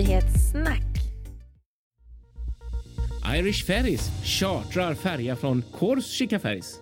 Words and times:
Nyhetssnack. 0.00 0.82
Irish 3.36 3.66
Ferries 3.66 4.10
chartrar 4.24 4.94
färja 4.94 5.36
från 5.36 5.62
Korsika 5.78 6.38
Ferries. 6.38 6.80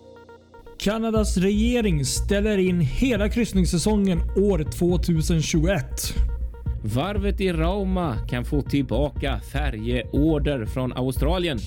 Kanadas 0.79 1.37
regering 1.37 2.05
ställer 2.05 2.59
in 2.59 2.80
hela 2.80 3.29
kryssningssäsongen 3.29 4.20
år 4.37 4.65
2021. 4.79 5.84
Varvet 6.83 7.41
i 7.41 7.52
Rauma 7.52 8.16
kan 8.29 8.45
få 8.45 8.62
tillbaka 8.62 9.41
färjeorder 9.52 10.66
från 10.66 10.93
Australien. 10.93 11.59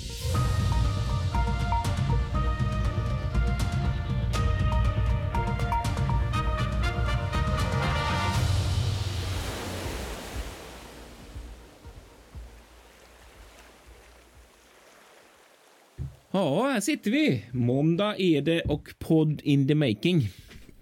Ja, 16.31 16.69
här 16.73 16.79
sitter 16.79 17.11
vi. 17.11 17.45
Måndag 17.51 18.15
är 18.19 18.41
det 18.41 18.61
och 18.61 18.89
podd 18.99 19.41
in 19.43 19.67
the 19.67 19.75
making. 19.75 20.29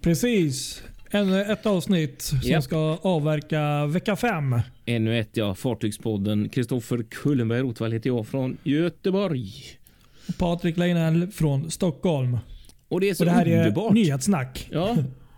Precis. 0.00 0.82
Ännu 1.10 1.40
ett 1.42 1.66
avsnitt 1.66 2.22
som 2.22 2.38
Japp. 2.42 2.64
ska 2.64 2.98
avverka 3.02 3.86
vecka 3.86 4.16
fem. 4.16 4.60
Ännu 4.86 5.18
ett 5.20 5.30
ja, 5.36 5.54
Fartygspodden. 5.54 6.48
Kristoffer 6.48 7.02
Kullenberg 7.10 7.60
Rotvall 7.60 7.92
heter 7.92 8.10
jag 8.10 8.26
från 8.26 8.56
Göteborg. 8.62 9.52
Patrik 10.38 10.76
Leinell 10.76 11.26
från 11.26 11.70
Stockholm. 11.70 12.38
Och 12.88 13.00
det 13.00 13.10
är 13.10 13.14
så 13.14 13.22
Och 13.22 13.26
det 13.26 13.32
här 13.32 13.46
underbart. 13.58 13.90
är 13.90 13.94
nyhetssnack. 13.94 14.68
Ja, 14.72 14.96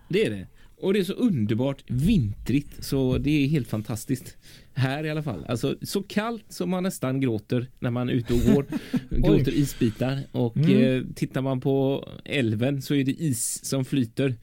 det 0.09 0.25
är 0.25 0.29
det. 0.29 0.47
Och 0.81 0.93
det 0.93 0.99
är 0.99 1.03
så 1.03 1.13
underbart 1.13 1.83
vintrigt 1.87 2.83
så 2.83 3.17
det 3.17 3.43
är 3.43 3.47
helt 3.47 3.67
fantastiskt. 3.67 4.37
Här 4.75 5.03
i 5.03 5.09
alla 5.09 5.23
fall. 5.23 5.45
Alltså 5.47 5.75
så 5.81 6.03
kallt 6.03 6.45
som 6.49 6.69
man 6.69 6.83
nästan 6.83 7.21
gråter 7.21 7.67
när 7.79 7.89
man 7.91 8.09
är 8.09 8.13
ute 8.13 8.33
och 8.33 8.39
går. 8.53 8.65
gråter 9.09 9.51
isbitar. 9.51 10.19
Och 10.31 10.57
Mm. 10.57 10.97
eh, 10.97 11.03
tittar 11.15 11.41
man 11.41 11.61
på 11.61 12.07
älven 12.25 12.81
så 12.81 12.95
är 12.95 13.03
det 13.03 13.11
is 13.11 13.65
som 13.65 13.85
flyter. 13.85 14.27
Eh, 14.27 14.33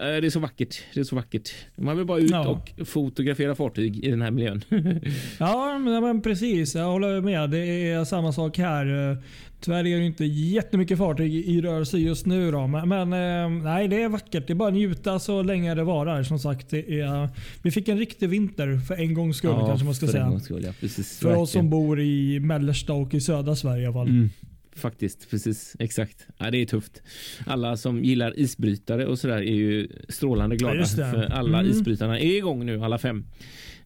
det 0.00 0.26
är 0.26 0.30
så 0.30 0.40
vackert. 0.40 0.82
Det 0.94 1.00
är 1.00 1.04
så 1.04 1.16
vackert. 1.16 1.50
Man 1.76 1.96
vill 1.96 2.06
bara 2.06 2.18
ut 2.18 2.30
Ja. 2.30 2.48
och 2.48 2.88
fotografera 2.88 3.54
fartyg 3.54 4.04
i 4.04 4.10
den 4.10 4.22
här 4.22 4.30
miljön. 4.30 4.62
Ja, 5.38 5.78
men, 5.78 6.02
men 6.02 6.22
precis. 6.22 6.74
Jag 6.74 6.84
håller 6.84 7.20
med. 7.20 7.50
Det 7.50 7.58
är 7.90 8.04
samma 8.04 8.32
sak 8.32 8.58
här. 8.58 9.16
Tyvärr 9.60 9.86
är 9.86 9.98
det 9.98 10.06
inte 10.06 10.24
jättemycket 10.24 10.98
fartyg 10.98 11.34
i 11.34 11.60
rörelse 11.60 11.98
just 11.98 12.26
nu. 12.26 12.50
Då. 12.50 12.66
Men, 12.66 12.88
men 12.88 13.12
eh, 13.12 13.62
nej, 13.64 13.88
det 13.88 14.02
är 14.02 14.08
vackert. 14.08 14.46
Det 14.46 14.52
är 14.52 14.54
bara 14.54 14.68
att 14.68 14.74
njuta 14.74 15.18
så 15.18 15.42
länge 15.42 15.74
det 15.74 15.84
varar. 15.84 16.22
Som 16.22 16.38
sagt, 16.38 16.72
är, 16.72 17.28
vi 17.62 17.70
fick 17.70 17.88
en 17.88 17.98
riktig 17.98 18.28
vinter 18.28 18.78
för 18.78 18.94
en 18.94 19.14
gångs 19.14 19.36
skull 19.36 19.54
kanske 19.66 19.84
man 19.84 19.94
ska 19.94 20.06
för 20.06 20.12
säga. 20.12 20.38
skull, 20.40 20.64
ja, 20.64 20.72
precis, 20.80 21.18
För 21.18 21.36
oss 21.36 21.50
som 21.50 21.58
verkligen. 21.58 21.70
bor 21.70 22.00
i 22.00 22.40
mellersta 22.40 22.92
och 22.92 23.14
i 23.14 23.20
södra 23.20 23.56
Sverige 23.56 23.82
i 23.82 23.86
alla 23.86 23.94
fall. 23.94 24.08
Mm, 24.08 24.30
faktiskt, 24.76 25.30
precis. 25.30 25.76
Exakt. 25.78 26.26
Ja, 26.38 26.50
det 26.50 26.58
är 26.58 26.66
tufft. 26.66 27.02
Alla 27.46 27.76
som 27.76 28.04
gillar 28.04 28.38
isbrytare 28.38 29.06
och 29.06 29.18
sådär 29.18 29.36
är 29.38 29.54
ju 29.54 29.88
strålande 30.08 30.56
glada. 30.56 30.76
Ja, 30.80 30.86
för 30.86 31.32
alla 31.32 31.58
Mm. 31.60 31.70
isbrytarna 31.70 32.18
är 32.20 32.36
igång 32.36 32.66
nu, 32.66 32.82
alla 32.84 32.98
fem. 32.98 33.24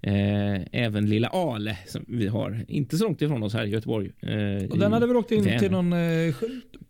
Eh, 0.03 0.61
även 0.73 1.07
lilla 1.07 1.29
Ale 1.29 1.77
som 1.87 2.05
vi 2.09 2.27
har, 2.27 2.65
inte 2.69 2.97
så 2.99 3.05
långt 3.05 3.23
ifrån 3.23 3.43
oss 3.43 3.55
här 3.55 3.65
i 3.67 3.69
Göteborg. 3.71 4.11
Eh, 4.21 4.71
Och 4.71 4.79
den 4.79 4.93
hade 4.93 5.07
väl 5.07 5.17
åkt 5.17 5.33
in 5.33 5.45
Vänern. 5.45 5.59
till 5.61 5.71
någon, 5.71 5.93
eh, 5.93 6.35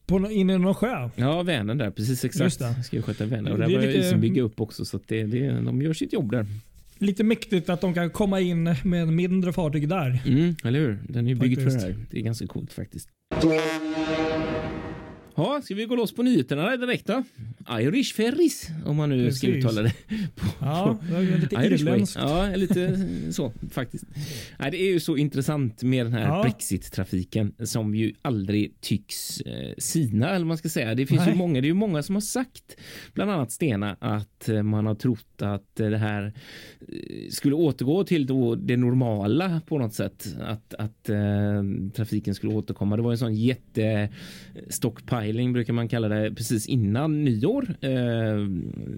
på, 0.06 0.31
in 0.31 0.50
i 0.50 0.59
någon 0.59 0.75
sjö? 0.75 1.09
Ja, 1.16 1.43
Vänern 1.43 1.78
där, 1.78 1.91
precis 1.91 2.25
exakt. 2.25 2.44
Just 2.44 2.59
det. 2.59 2.82
Ska 2.84 2.97
ju 2.97 3.03
sköta 3.03 3.25
Vänern 3.26 3.53
och 3.53 3.59
där 3.59 3.65
är 3.65 3.69
börjar 3.75 3.87
lite- 3.93 3.99
isen 4.06 4.20
bygga 4.20 4.43
upp 4.43 4.60
också 4.60 4.84
så 4.84 4.97
att 4.97 5.09
det, 5.09 5.22
det, 5.22 5.50
de 5.50 5.82
gör 5.82 5.93
sitt 5.93 6.12
jobb 6.12 6.31
där. 6.31 6.47
Lite 6.99 7.25
mäktigt 7.25 7.69
att 7.69 7.81
de 7.81 7.94
kan 7.94 8.10
komma 8.10 8.41
in 8.41 8.62
med 8.84 9.03
en 9.03 9.15
mindre 9.16 9.53
fartyg 9.53 9.88
där. 9.88 10.19
Mm, 10.26 10.54
eller 10.65 10.78
hur? 10.81 10.99
Den 11.09 11.25
är 11.26 11.28
ju 11.31 11.34
byggd 11.37 11.59
för 11.60 11.70
det 11.70 11.81
här. 11.81 11.97
Det 12.10 12.19
är 12.19 12.22
ganska 12.22 12.47
coolt 12.47 12.72
faktiskt. 12.72 13.09
Ja, 15.41 15.61
ska 15.65 15.75
vi 15.75 15.84
gå 15.84 15.97
loss 15.97 16.12
på 16.15 16.23
nyheterna 16.23 16.77
direkt 16.77 17.06
då? 17.06 17.23
Irish 17.81 18.15
Ferries, 18.15 18.69
om 18.87 18.97
man 18.97 19.09
nu 19.09 19.33
ska 19.33 19.47
Precis. 19.47 19.65
uttala 19.65 19.83
det. 19.83 19.93
Ja, 20.61 20.99
det 21.09 21.15
var 21.15 21.39
lite 21.39 21.56
Irish 21.56 21.81
irländskt. 21.81 22.17
Ja, 22.21 22.53
lite 22.56 23.06
så 23.31 23.53
faktiskt. 23.71 24.05
Nej, 24.59 24.71
det 24.71 24.83
är 24.83 24.93
ju 24.93 25.00
så 25.00 25.17
intressant 25.17 25.83
med 25.83 26.06
den 26.06 26.12
här 26.12 26.21
Ja. 26.29 26.43
Brexit-trafiken 26.43 27.53
som 27.67 27.95
ju 27.95 28.12
aldrig 28.23 28.81
tycks 28.81 29.41
eh, 29.41 29.75
sina, 29.79 30.31
eller 30.31 30.47
man 30.47 30.59
ska 30.59 30.69
säga. 30.69 30.95
Det 30.95 31.06
finns 31.06 31.23
ju 31.23 31.27
Nej. 31.27 31.34
många, 31.37 31.61
det 31.61 31.67
är 31.67 31.69
ju 31.69 31.75
många 31.75 32.03
som 32.03 32.15
har 32.17 32.21
sagt, 32.21 32.77
bland 33.15 33.31
annat 33.31 33.53
Stena, 33.53 33.97
att 34.00 34.49
eh, 34.49 34.62
man 34.62 34.87
har 34.87 34.95
trott 34.95 35.43
att 35.43 35.81
eh, 35.81 35.91
det 35.91 35.99
här 35.99 36.33
eh, 36.89 37.31
skulle 37.31 37.55
återgå 37.55 38.05
till 38.05 38.27
då 38.27 38.55
det 38.55 38.77
normala 38.77 39.61
på 39.67 39.79
något 39.79 39.95
sätt. 39.95 40.37
Att, 40.41 40.75
att 40.75 41.09
eh, 41.09 41.62
trafiken 41.95 42.34
skulle 42.34 42.55
återkomma. 42.55 42.97
Det 42.97 43.03
var 43.03 43.11
en 43.12 43.19
sån 43.19 43.34
jätte 43.34 44.09
styling 45.31 45.53
brukar 45.53 45.73
man 45.73 45.89
kalla 45.89 46.09
det 46.09 46.35
precis 46.35 46.67
innan 46.67 47.25
nyår. 47.25 47.77
Eh, 47.81 47.91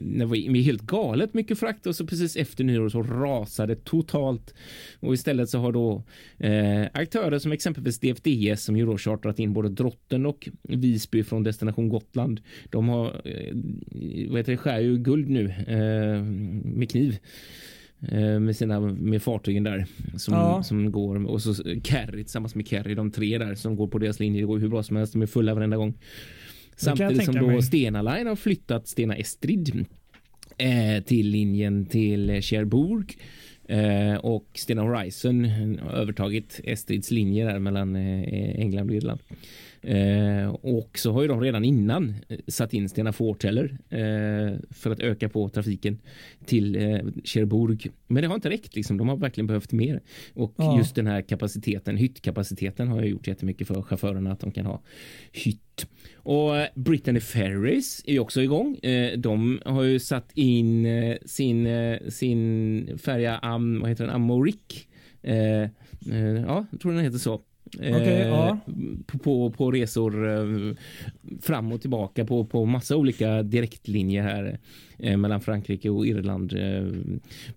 det 0.01 0.25
var 0.25 0.63
helt 0.63 0.83
galet 0.83 1.35
mycket 1.35 1.59
frakt 1.59 1.87
och 1.87 1.97
så 1.97 2.07
precis 2.07 2.37
efter 2.37 2.65
nyår 2.65 2.89
så 2.89 3.03
rasade 3.03 3.77
totalt. 3.77 4.55
Och 5.01 5.15
istället 5.15 5.49
så 5.49 5.59
har 5.59 5.73
då 5.73 6.03
eh, 6.39 6.87
aktörer 6.93 7.39
som 7.39 7.53
exempelvis 7.53 7.99
DFDS 7.99 8.65
som 8.65 8.77
ju 8.77 8.87
då 8.87 8.99
chartrat 8.99 9.39
in 9.39 9.53
både 9.53 9.69
Drotten 9.69 10.27
och 10.27 10.49
Visby 10.63 11.25
från 11.25 11.43
destination 11.43 11.89
Gotland. 11.89 12.41
De 12.71 12.89
har, 12.89 13.07
eh, 13.25 13.55
vad 14.29 14.39
heter 14.39 14.53
det, 14.53 14.57
skär 14.57 14.81
ju 14.81 14.99
guld 14.99 15.29
nu 15.29 15.45
eh, 15.67 16.23
med 16.65 16.91
kniv 16.91 17.19
med 18.41 18.57
sina 18.57 18.81
med 18.81 19.23
fartygen 19.23 19.63
där 19.65 19.87
som, 20.17 20.35
Ja. 20.35 20.63
som 20.63 20.93
går 20.93 21.27
och 21.27 21.43
så 21.43 21.55
Kerry 21.85 22.23
tillsammans 22.23 22.55
med 22.55 22.69
Kerry 22.69 22.95
de 22.95 23.11
tre 23.11 23.39
där 23.39 23.55
som 23.55 23.77
går 23.77 23.89
på 23.89 23.99
deras 23.99 24.21
linje. 24.21 24.41
Det 24.41 24.47
går 24.47 24.59
hur 24.59 24.69
bra 24.69 24.83
som 24.83 24.97
helst. 24.97 25.13
De 25.13 25.23
är 25.23 25.27
fulla 25.27 25.55
varenda 25.55 25.77
gång. 25.77 25.95
Samtidigt 26.77 27.25
som 27.25 27.35
då 27.35 27.47
mig. 27.47 27.63
Stena 27.63 28.03
Line 28.03 28.27
har 28.27 28.37
flyttat 28.37 28.89
Stena 28.89 29.17
Estrid 29.17 29.87
eh, 30.59 31.05
till 31.05 31.29
linjen 31.29 31.87
till 31.87 32.43
Cherbourg 32.43 33.17
eh, 33.69 34.15
och 34.15 34.47
Stena 34.55 34.83
Horizon 34.83 35.45
har 35.79 35.91
övertagit 35.93 36.61
Estrids 36.65 37.11
linje 37.11 37.45
där 37.45 37.59
mellan 37.59 37.97
eh, 37.97 38.61
England 38.61 38.91
och 38.91 38.97
Irland. 38.97 39.21
Eh, 39.85 40.49
och 40.49 40.99
så 40.99 41.13
har 41.13 41.23
ju 41.23 41.29
de 41.29 41.41
redan 41.41 41.65
innan 41.65 42.15
eh, 42.29 42.39
satt 42.47 42.75
in 42.75 42.89
Stena 42.89 43.13
Forteller 43.13 43.79
eh, 43.89 44.59
för 44.71 44.91
att 44.91 45.01
öka 45.01 45.29
på 45.29 45.49
trafiken 45.49 45.99
till 46.45 46.77
eh, 46.77 46.99
Cherbourg. 47.25 47.87
Men 48.07 48.23
det 48.23 48.29
har 48.29 48.35
inte 48.35 48.51
räckt 48.51 48.77
liksom. 48.77 48.97
De 48.99 49.09
har 49.09 49.17
verkligen 49.17 49.47
behövt 49.47 49.73
mer. 49.73 50.01
Och 50.35 50.55
Ja. 50.57 50.79
just 50.79 50.95
den 50.95 51.07
här 51.07 51.23
kapaciteten, 51.23 51.97
hyttkapaciteten 51.97 52.89
har 52.89 53.03
ju 53.03 53.09
gjort 53.09 53.27
jättemycket 53.27 53.67
för 53.67 53.83
chaufförerna 53.83 54.33
att 54.33 54.41
de 54.41 54.51
kan 54.53 54.67
ha 54.67 54.83
hytt. 55.33 55.87
Och 56.15 56.57
eh, 56.57 56.69
Brittany 56.75 57.21
Ferries 57.21 58.03
är 58.07 58.19
också 58.19 58.43
igång. 58.43 58.77
Eh, 58.77 59.19
De 59.19 59.61
har 59.65 59.83
ju 59.83 59.99
satt 59.99 60.31
in 60.35 60.87
sin, 61.27 61.69
sin 62.09 62.99
färja 62.99 63.39
Am, 63.39 63.81
vad 63.81 63.91
heter 63.91 64.07
den? 64.07 64.15
Amorik. 64.15 64.89
Eh, 65.23 65.69
Ja, 66.47 66.67
jag 66.71 66.81
tror 66.81 66.93
den 66.93 67.05
heter 67.05 67.19
så. 67.19 67.41
Eh, 67.81 67.97
Okej, 67.97 68.19
ja. 68.19 68.59
på, 69.07 69.19
på, 69.19 69.51
på 69.51 69.71
resor 69.71 70.29
eh, 70.29 70.75
fram 71.41 71.73
och 71.73 71.81
tillbaka 71.81 72.25
på, 72.25 72.45
på 72.45 72.65
massa 72.65 72.97
olika 72.97 73.43
direktlinjer 73.43 74.23
här 74.23 74.59
eh, 74.99 75.17
mellan 75.17 75.41
Frankrike 75.41 75.91
och 75.91 76.07
Irland. 76.07 76.55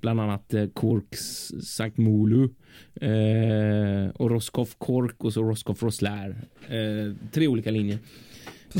Bland 0.01 0.21
annat 0.21 0.53
Corks 0.73 1.51
Sankt 1.61 1.97
Molu 1.97 2.49
eh, 3.01 4.09
och 4.15 4.29
Roscoff 4.29 4.75
Cork 4.77 5.23
och 5.23 5.33
så 5.33 5.43
Roscoff 5.43 5.83
Roslair. 5.83 6.35
Tre 7.31 7.47
olika 7.47 7.71
linjer. 7.71 7.97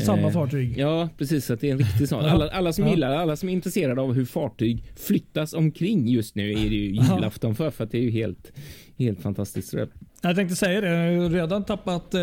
samma 0.00 0.26
Eh, 0.28 0.32
fartyg. 0.32 0.74
Ja, 0.78 1.08
precis. 1.18 1.50
Att 1.50 1.60
det 1.60 1.68
är 1.68 1.72
en 1.72 1.78
riktig 1.78 2.08
sån. 2.08 2.24
Alla, 2.24 2.48
alla 2.50 2.72
som 2.72 2.84
Ja. 2.84 2.90
gillar, 2.90 3.10
alla 3.16 3.36
som 3.36 3.48
är 3.48 3.52
intresserade 3.52 4.00
av 4.00 4.12
hur 4.14 4.24
fartyg 4.24 4.84
flyttas 4.96 5.52
omkring 5.54 6.08
just 6.08 6.34
nu 6.34 6.50
är 6.50 6.54
det 6.70 6.76
ju 6.76 6.90
julafton 6.90 7.54
för, 7.54 7.70
för 7.70 7.84
att 7.84 7.90
det 7.90 7.98
är 7.98 8.02
ju 8.02 8.10
helt, 8.10 8.52
helt 8.98 9.20
fantastiskt. 9.20 9.72
Det- 9.72 9.88
Jag 10.22 10.36
tänkte 10.36 10.56
säga 10.56 10.80
det. 10.80 10.88
Jag 10.88 11.22
har 11.22 11.30
redan 11.30 11.64
tappat 11.64 12.14
eh, 12.14 12.20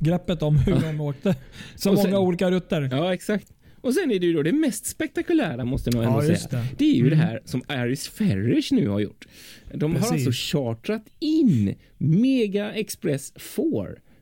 greppet 0.00 0.42
om 0.42 0.56
hur 0.56 0.80
de 0.80 1.00
åkte. 1.00 1.36
Så 1.76 1.90
Och 1.90 1.94
många 1.96 2.06
sen- 2.08 2.16
olika 2.16 2.50
rutter. 2.50 2.88
Ja, 2.92 3.14
exakt. 3.14 3.46
Och 3.80 3.94
sen 3.94 4.10
är 4.10 4.18
det 4.18 4.26
ju 4.26 4.32
då 4.32 4.42
det 4.42 4.52
mest 4.52 4.86
spektakulära 4.86 5.64
måste 5.64 5.90
jag 5.90 5.94
nog 5.94 6.04
ändå 6.04 6.32
Ja, 6.32 6.36
säga. 6.36 6.62
Det. 6.62 6.68
det. 6.78 6.84
är 6.84 6.94
ju 6.94 7.10
det 7.10 7.16
Mm. 7.16 7.18
här 7.26 7.40
som 7.44 7.62
Iris 7.70 8.08
Ferries 8.08 8.72
nu 8.72 8.88
har 8.88 9.00
gjort. 9.00 9.26
De 9.74 9.92
har 9.92 10.00
Precis. 10.00 10.26
alltså 10.26 10.30
chartrat 10.56 11.02
in 11.20 11.74
Mega 11.98 12.72
Express 12.72 13.32
4 13.36 13.64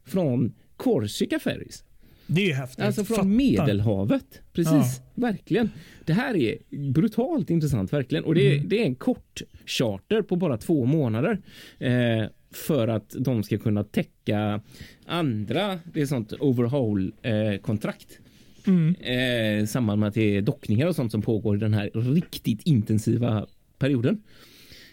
från 0.06 0.52
Korsika 0.82 1.38
Ferries. 1.38 1.84
Det 2.26 2.42
är 2.42 2.46
ju 2.46 2.52
häftigt. 2.52 2.84
Alltså 2.84 3.04
från 3.04 3.16
Fatta. 3.16 3.28
Medelhavet. 3.28 4.40
Precis, 4.52 5.00
verkligen. 5.14 5.70
Det 6.04 6.12
här 6.12 6.36
är 6.36 6.58
brutalt 6.92 7.50
intressant 7.50 7.92
verkligen. 7.92 8.24
Och 8.24 8.34
det 8.34 8.46
är, 8.48 8.54
Mm. 8.56 8.68
det 8.68 8.78
är 8.82 8.84
en 8.84 8.94
kort 8.94 9.42
charter 9.66 10.22
på 10.22 10.36
bara 10.36 10.56
två 10.56 10.84
månader. 10.84 11.38
Eh, 11.78 12.24
för 12.50 12.88
att 12.88 13.14
de 13.18 13.42
ska 13.42 13.58
kunna 13.58 13.84
täcka 13.84 14.60
andra, 15.06 15.78
det 15.92 16.00
är 16.02 16.06
sånt 16.06 16.32
overhaul 16.32 17.12
eh, 17.22 17.60
kontrakt. 17.60 18.18
Mm. 18.66 18.94
Eh, 18.94 19.66
samband 19.66 20.00
med 20.00 20.08
att 20.08 20.14
det 20.14 20.36
är 20.36 20.42
dockningar 20.42 20.86
och 20.86 20.96
sånt 20.96 21.12
som 21.12 21.22
pågår 21.22 21.56
i 21.56 21.60
den 21.60 21.74
här 21.74 21.90
riktigt 22.14 22.62
intensiva 22.64 23.46
perioden. 23.78 24.22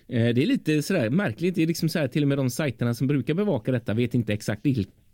Eh, 0.08 0.34
det 0.34 0.44
är 0.44 0.46
lite 0.46 0.82
sådär 0.82 1.10
märkligt. 1.10 1.56
Det 1.56 1.64
är 1.64 1.68
liksom 1.68 1.90
så 1.90 2.00
här, 2.00 2.08
till 2.08 2.22
och 2.22 2.28
med 2.28 2.38
de 2.38 2.50
sajterna 2.50 2.94
som 2.94 3.08
brukar 3.08 3.34
bevaka 3.34 3.72
detta 3.72 3.94
vet 3.94 4.14
inte 4.14 4.34
exakt 4.34 4.66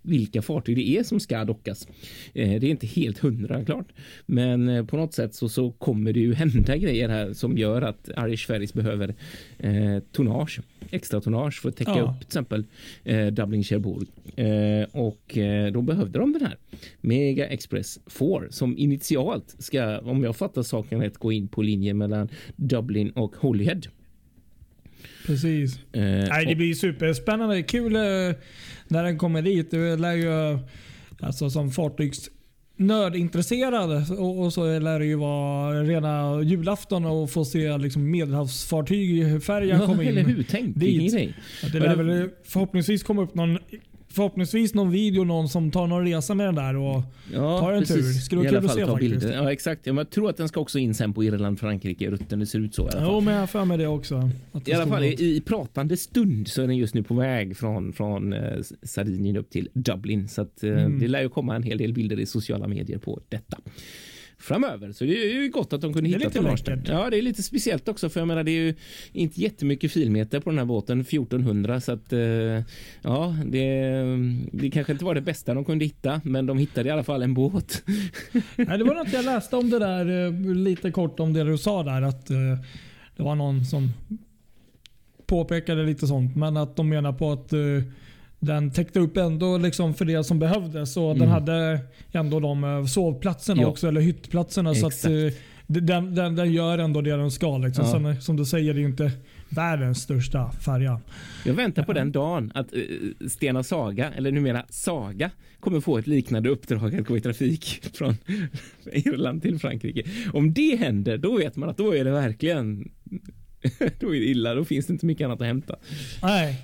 vilka 0.06 0.42
fartyg 0.42 0.76
det 0.76 0.90
är 0.90 1.04
som 1.04 1.20
ska 1.20 1.46
dockas. 1.46 1.88
Eh, 2.34 2.60
det 2.60 2.68
är 2.68 2.72
inte 2.72 2.88
helt 2.88 3.20
hundra 3.20 3.66
klart, 3.66 3.88
men 4.26 4.70
eh, 4.70 4.86
på 4.86 4.98
något 4.98 5.14
sätt 5.14 5.36
så, 5.36 5.50
så 5.50 5.72
kommer 5.72 6.14
det 6.14 6.20
ju 6.20 6.34
hända 6.34 6.78
grejer 6.78 7.10
här 7.10 7.34
som 7.34 7.58
gör 7.58 7.82
att 7.82 8.10
Irish 8.18 8.48
Ferries 8.48 8.74
behöver 8.74 9.16
eh, 9.58 10.00
tonnage, 10.12 10.60
extra 10.92 11.22
tonnage 11.22 11.62
för 11.62 11.70
att 11.70 11.78
täcka 11.78 11.98
ja. 11.98 12.04
upp 12.04 12.20
till 12.20 12.28
exempel 12.28 12.66
eh, 13.04 13.28
Dublin 13.28 13.64
Cherbourg 13.64 14.08
eh, 14.36 14.88
och 14.92 15.38
eh, 15.38 15.72
då 15.72 15.82
behövde 15.82 16.20
de 16.20 16.34
den 16.34 16.42
här 16.42 16.58
Mega 17.02 17.48
Express 17.48 18.00
4 18.08 18.42
som 18.50 18.78
initialt 18.78 19.56
ska, 19.60 20.00
om 20.00 20.24
jag 20.24 20.36
fattar 20.36 20.64
saken 20.64 21.02
rätt, 21.02 21.18
gå 21.18 21.32
in 21.32 21.48
på 21.48 21.62
linjen 21.62 21.98
mellan 21.98 22.30
Dublin 22.56 23.10
och 23.10 23.36
Holyhead. 23.36 23.82
Precis. 25.26 25.80
Eh, 25.94 26.02
Nej, 26.02 26.46
det 26.46 26.56
blir 26.56 26.74
superspännande. 26.74 27.64
Kul 27.64 27.96
eh, 27.96 28.02
när 28.88 29.04
den 29.04 29.18
kommer 29.18 29.42
dit. 29.42 29.72
Det 29.72 29.96
lär 29.96 30.14
ju, 30.14 30.60
alltså 31.20 31.50
som 31.50 31.72
fartygs 31.72 32.30
nördintresserad 32.78 34.12
och, 34.20 34.40
och 34.40 34.54
så 34.54 34.80
lär 34.80 35.00
det 35.00 35.06
ju 35.06 35.16
vara 35.16 35.84
rena 35.84 36.42
julafton 36.42 37.06
och 37.06 37.32
få 37.32 37.46
se 37.46 37.78
liksom 37.78 38.12
medelhavsfartyg 38.12 39.44
färjan 39.44 39.80
ja, 39.80 39.86
komma 39.86 40.04
in. 40.04 40.10
Eller 40.10 40.24
hur? 40.24 40.46
Tänk 40.50 40.76
dit. 40.76 41.14
Det 41.74 41.80
lär 41.80 41.96
väl 41.96 42.30
förhoppningsvis 42.44 43.04
komma 43.04 43.22
upp 43.22 43.36
någon 43.36 43.58
förhoppningsvis 44.16 44.74
någon 44.74 44.92
video 44.92 45.24
någon 45.24 45.50
som 45.50 45.72
tar 45.72 45.88
någon 45.88 46.06
resa 46.06 46.34
med 46.34 46.46
den 46.46 46.56
där 46.56 46.76
och 46.76 47.02
ja, 47.34 47.60
tar 47.60 47.72
en 47.72 47.80
precis. 47.80 47.96
tur. 47.96 48.22
Skulle 48.22 48.42
vara 48.42 48.50
kul 48.50 48.66
att 48.66 48.74
se 48.74 48.86
faktiskt. 48.86 49.12
Bilder. 49.12 49.34
Ja 49.34 49.52
exakt. 49.52 49.86
Jag 49.88 50.10
tror 50.10 50.30
att 50.30 50.38
den 50.38 50.48
ska 50.48 50.60
också 50.60 50.80
in 50.80 50.94
sen 50.94 51.14
på 51.14 51.24
Irland, 51.24 51.60
Frankrike 51.60 52.10
rutten. 52.10 52.40
Det 52.40 52.46
ser 52.46 52.60
ut 52.60 52.76
så 52.76 52.82
i 52.82 52.86
alla 52.86 52.92
fall. 52.92 53.10
Jo, 53.14 53.22
men 53.22 53.34
jag 53.34 53.42
har 53.42 53.48
för 53.48 53.66
mig 53.66 53.78
det 53.78 53.88
också. 53.88 54.30
I 54.66 54.74
alla 54.74 54.88
fall 54.88 55.04
i, 55.04 55.36
i, 55.36 55.42
pratande 55.42 55.98
stund 55.98 56.48
så 56.48 56.62
är 56.62 56.68
den 56.68 56.78
just 56.78 56.94
nu 56.94 57.04
på 57.04 57.14
väg 57.14 57.58
från, 57.58 57.94
från 57.94 58.34
eh, 58.34 58.62
Sardinien 58.84 59.38
upp 59.38 59.50
till 59.50 59.70
Dublin. 59.74 60.28
Så 60.28 60.42
att, 60.42 60.64
eh, 60.64 60.70
mm. 60.70 61.00
det 61.00 61.08
lär 61.08 61.22
ju 61.22 61.30
komma 61.30 61.56
en 61.56 61.64
hel 61.64 61.78
del 61.78 61.94
bilder 61.94 62.20
i 62.20 62.26
sociala 62.26 62.68
medier 62.68 62.98
på 62.98 63.22
detta 63.30 63.58
framöver. 64.46 64.92
Så 64.92 65.04
det 65.04 65.26
är 65.26 65.34
ju 65.34 65.50
gott 65.50 65.74
att 65.74 65.82
de 65.82 65.94
kunde 65.94 66.10
hitta 66.10 66.30
tonnage. 66.30 66.64
Ja, 66.86 67.10
det 67.10 67.18
är 67.18 67.22
lite 67.22 67.44
speciellt 67.44 67.88
också 67.88 68.10
för 68.10 68.20
jag 68.20 68.28
menar 68.28 68.44
det 68.44 68.52
är 68.52 68.62
ju 68.62 68.76
inte 69.12 69.42
jättemycket 69.42 69.92
filmeter 69.92 70.40
på 70.40 70.50
den 70.50 70.60
här 70.60 70.66
båten 70.66 71.02
1400 71.02 71.82
så 71.82 71.92
att 71.92 72.14
eh, 72.14 72.20
ja, 73.02 73.36
det, 73.46 73.92
det 74.52 74.72
kanske 74.72 74.94
inte 74.94 75.06
var 75.06 75.16
det 75.16 75.22
bästa 75.22 75.54
de 75.54 75.66
kunde 75.66 75.86
hitta, 75.86 76.22
men 76.24 76.46
de 76.46 76.58
hittade 76.58 76.90
i 76.90 76.92
alla 76.92 77.04
fall 77.04 77.24
en 77.24 77.34
båt. 77.34 77.84
Nej, 78.56 78.78
det 78.78 78.84
var 78.84 78.96
något 78.96 79.14
jag 79.14 79.26
läste 79.26 79.56
om 79.56 79.70
det 79.70 79.80
där 79.80 80.26
eh, 80.26 80.56
lite 80.56 80.92
kort 80.92 81.20
om 81.20 81.34
det 81.34 81.44
du 81.44 81.58
sa 81.58 81.84
där 81.84 82.02
att 82.02 82.30
eh, 82.30 82.38
det 83.16 83.24
var 83.24 83.36
någon 83.36 83.66
som 83.66 83.90
påpekade 85.26 85.84
lite 85.84 86.08
sånt, 86.08 86.36
men 86.36 86.58
att 86.58 86.76
de 86.76 86.90
menar 86.90 87.14
på 87.14 87.32
att 87.32 87.54
den 88.46 88.72
täckte 88.72 89.00
upp 89.00 89.18
ändå 89.18 89.58
liksom 89.58 89.94
för 89.94 90.06
det 90.06 90.24
som 90.24 90.40
behövdes. 90.40 90.98
Och 90.98 91.04
mm. 91.04 91.20
Den 91.20 91.30
hade 91.30 91.80
ändå 92.12 92.40
de 92.40 92.64
eh, 92.64 92.86
sovplatserna 92.86 93.62
ja. 93.62 93.68
också, 93.68 93.88
eller 93.88 94.02
hyttplatserna. 94.02 94.72
Exakt. 94.72 94.98
Så 94.98 95.08
att, 95.08 95.14
eh, 95.14 95.40
den, 95.68 96.16
den, 96.16 96.36
den, 96.36 96.54
gör 96.54 96.78
ändå 96.78 97.02
det 97.02 97.16
den 97.18 97.32
ska. 97.32 97.58
Liksom. 97.58 97.86
Ja. 97.86 97.92
Sen, 97.92 98.06
eh, 98.06 98.20
som 98.20 98.38
du 98.38 98.46
säger, 98.46 98.74
det 98.74 98.82
är 98.82 98.86
inte 98.86 99.12
världens 99.50 100.02
största 100.02 100.52
färja. 100.52 101.02
Jag 101.46 101.54
väntar 101.54 101.84
på 101.84 101.94
den 101.94 102.12
dagen 102.12 102.52
att 102.56 102.68
Stena 103.28 103.64
Saga, 103.64 104.12
eller 104.12 104.32
numera 104.32 104.66
Saga, 104.70 105.32
kommer 105.60 105.80
få 105.80 105.98
ett 105.98 106.08
liknande 106.08 106.50
uppdrag 106.50 106.96
att 106.96 107.08
gå 107.08 107.18
i 107.18 107.22
trafik 107.22 107.82
från 107.94 108.18
Irland 108.92 109.42
till 109.42 109.60
Frankrike. 109.60 110.04
Om 110.34 110.54
det 110.54 110.76
händer, 110.76 111.18
då 111.18 111.38
vet 111.38 111.56
man 111.56 111.70
att 111.70 111.78
då 111.78 111.96
är 111.96 112.06
det 112.06 112.12
verkligen 112.12 112.92
då 114.00 114.16
är 114.16 114.20
det 114.20 114.26
illa. 114.26 114.54
Då 114.54 114.66
finns 114.66 114.86
det 114.86 114.94
inte 114.94 115.06
mycket 115.06 115.26
annat 115.26 115.42
att 115.42 115.48
hämta. 115.48 115.76
Nej. 116.24 116.62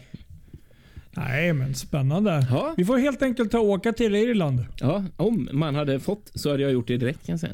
Nej, 1.15 1.53
men 1.53 1.75
spännande. 1.75 2.47
Ja. 2.49 2.73
Vi 2.77 2.85
får 2.85 2.97
helt 2.97 3.21
enkelt 3.21 3.51
ta 3.51 3.59
och 3.59 3.69
åka 3.69 3.93
till 3.93 4.15
Irland. 4.15 4.65
Ja, 4.79 5.03
om 5.17 5.49
man 5.51 5.75
hade 5.75 5.99
fått 5.99 6.31
så 6.35 6.51
hade 6.51 6.63
jag 6.63 6.71
gjort 6.71 6.87
det 6.87 6.97
direkt 6.97 7.25
kan 7.25 7.33
jag 7.33 7.39
säga. 7.39 7.53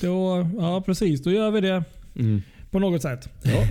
Då, 0.00 0.46
ja, 0.58 0.82
precis. 0.86 1.22
Då 1.22 1.30
gör 1.30 1.50
vi 1.50 1.60
det 1.60 1.84
mm. 2.18 2.42
på 2.70 2.78
något 2.78 3.02
sätt. 3.02 3.28
Ja. 3.42 3.66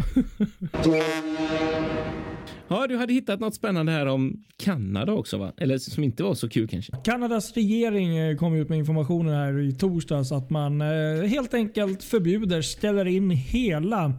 ja, 2.67 2.87
du 2.87 2.97
hade 2.97 3.13
hittat 3.13 3.39
något 3.39 3.55
spännande 3.55 3.91
här 3.91 4.05
om 4.05 4.43
Kanada 4.57 5.13
också 5.13 5.37
va? 5.37 5.53
Eller 5.57 5.77
som 5.77 6.03
inte 6.03 6.23
var 6.23 6.33
så 6.33 6.49
kul 6.49 6.67
kanske? 6.67 6.93
Kanadas 7.03 7.53
regering 7.53 8.17
eh, 8.17 8.37
kom 8.37 8.55
ut 8.55 8.69
med 8.69 8.77
informationen 8.77 9.35
här 9.35 9.59
i 9.59 9.71
torsdags 9.71 10.31
att 10.31 10.49
man 10.49 10.81
eh, 10.81 11.23
helt 11.27 11.53
enkelt 11.53 12.03
förbjuder, 12.03 12.61
ställer 12.61 13.07
in 13.07 13.31
hela 13.31 14.13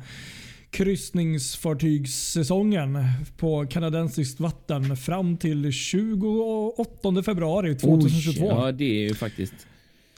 kryssningsfartygssäsongen 0.73 2.99
på 3.37 3.67
kanadensiskt 3.67 4.41
vatten 4.41 4.97
fram 4.97 5.37
till 5.37 5.73
28 5.73 7.23
februari 7.25 7.75
2022. 7.75 8.45
Oj, 8.45 8.51
ja, 8.51 8.73
det 8.73 8.85
är 8.85 9.09
ju 9.09 9.15
faktiskt 9.15 9.67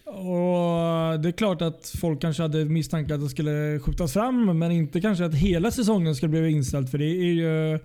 och 0.07 1.21
Det 1.21 1.29
är 1.29 1.37
klart 1.37 1.63
att 1.63 1.93
folk 2.01 2.21
kanske 2.21 2.43
hade 2.43 2.65
misstankar 2.65 3.15
att 3.15 3.21
det 3.21 3.29
skulle 3.29 3.79
skjutas 3.79 4.13
fram, 4.13 4.59
men 4.59 4.71
inte 4.71 5.01
kanske 5.01 5.25
att 5.25 5.35
hela 5.35 5.71
säsongen 5.71 6.15
skulle 6.15 6.31
bli 6.31 6.51
inställd. 6.51 6.89
För 6.89 6.99
det 6.99 7.05
är 7.05 7.33
ju, 7.33 7.79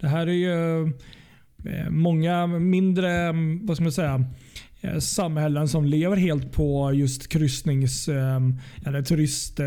det 0.00 0.08
här 0.08 0.26
är 0.26 0.32
ju 0.32 0.82
eh, 1.64 1.90
många 1.90 2.46
mindre, 2.46 3.32
vad 3.62 3.76
ska 3.76 3.82
man 3.82 3.92
säga, 3.92 4.24
eh, 4.80 4.98
samhällen 4.98 5.68
som 5.68 5.84
lever 5.84 6.16
helt 6.16 6.52
på 6.52 6.92
just 6.92 7.28
kryssnings 7.28 8.08
eh, 8.08 8.40
eller 8.86 9.02
turist, 9.02 9.60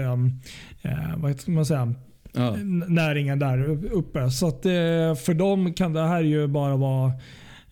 vad 1.18 1.40
ska 1.40 1.52
man 1.52 1.66
säga, 1.66 1.94
ja. 2.34 2.56
näringen 2.88 3.40
där 3.40 3.70
uppe. 3.94 4.32
Så 4.32 4.48
att, 4.48 4.66
eh, 4.66 5.16
för 5.16 5.34
dem 5.34 5.74
kan 5.74 5.94
det 5.94 6.08
här 6.08 6.22
ju 6.22 6.48
bara 6.48 6.76
vara 6.76 7.14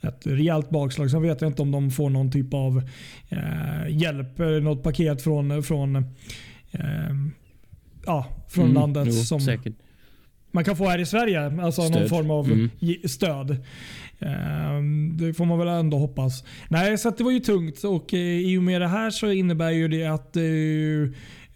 ett 0.01 0.27
rejält 0.27 0.69
bakslag. 0.69 1.11
Sen 1.11 1.21
vet 1.21 1.41
jag 1.41 1.49
inte 1.49 1.61
om 1.61 1.71
de 1.71 1.91
får 1.91 2.09
någon 2.09 2.31
typ 2.31 2.53
av 2.53 2.81
eh, 3.29 3.89
hjälp, 3.89 4.37
något 4.37 4.83
paket 4.83 5.21
från, 5.21 5.63
från, 5.63 5.95
eh, 5.95 7.15
ja, 8.05 8.25
från 8.49 8.65
mm, 8.65 8.75
landet. 8.75 9.07
Jo, 9.07 9.13
som 9.13 9.39
säkert. 9.39 9.73
Man 10.51 10.63
kan 10.63 10.75
få 10.75 10.85
här 10.85 10.99
i 10.99 11.05
Sverige. 11.05 11.61
Alltså 11.61 11.81
stöd. 11.81 11.99
någon 11.99 12.09
form 12.09 12.31
av 12.31 12.45
mm. 12.45 12.69
stöd. 13.05 13.51
Eh, 14.19 14.81
det 15.11 15.33
får 15.33 15.45
man 15.45 15.59
väl 15.59 15.67
ändå 15.67 15.97
hoppas. 15.97 16.43
Nej, 16.69 16.97
så 16.97 17.09
det 17.09 17.23
var 17.23 17.31
ju 17.31 17.39
tungt 17.39 17.83
och 17.83 18.13
eh, 18.13 18.19
i 18.19 18.57
och 18.57 18.63
med 18.63 18.81
det 18.81 18.87
här 18.87 19.09
så 19.09 19.31
innebär 19.31 19.69
ju 19.69 19.87
det 19.87 20.05
att 20.05 20.35
eh, 20.35 20.43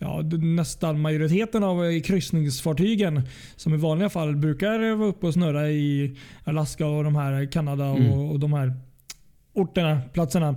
ja, 0.02 0.22
nästan 0.42 1.02
majoriteten 1.02 1.64
av 1.64 1.86
eh, 1.86 2.02
kryssningsfartygen 2.02 3.22
som 3.56 3.74
i 3.74 3.78
vanliga 3.78 4.10
fall 4.10 4.36
brukar 4.36 4.96
vara 4.96 5.10
uppe 5.10 5.28
och 5.28 5.34
snurra 5.34 5.70
i 5.70 6.18
Alaska 6.44 6.88
och 6.88 7.04
de 7.04 7.16
här 7.16 7.52
Kanada 7.52 7.90
och, 7.90 7.98
mm. 7.98 8.12
och 8.12 8.40
de 8.40 8.54
här 8.54 8.74
orterna, 9.54 10.02
platserna, 10.14 10.56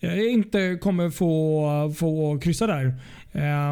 eh, 0.00 0.32
inte 0.32 0.78
kommer 0.80 1.10
få, 1.10 1.92
få 1.96 2.38
kryssa 2.38 2.66
där. 2.66 2.94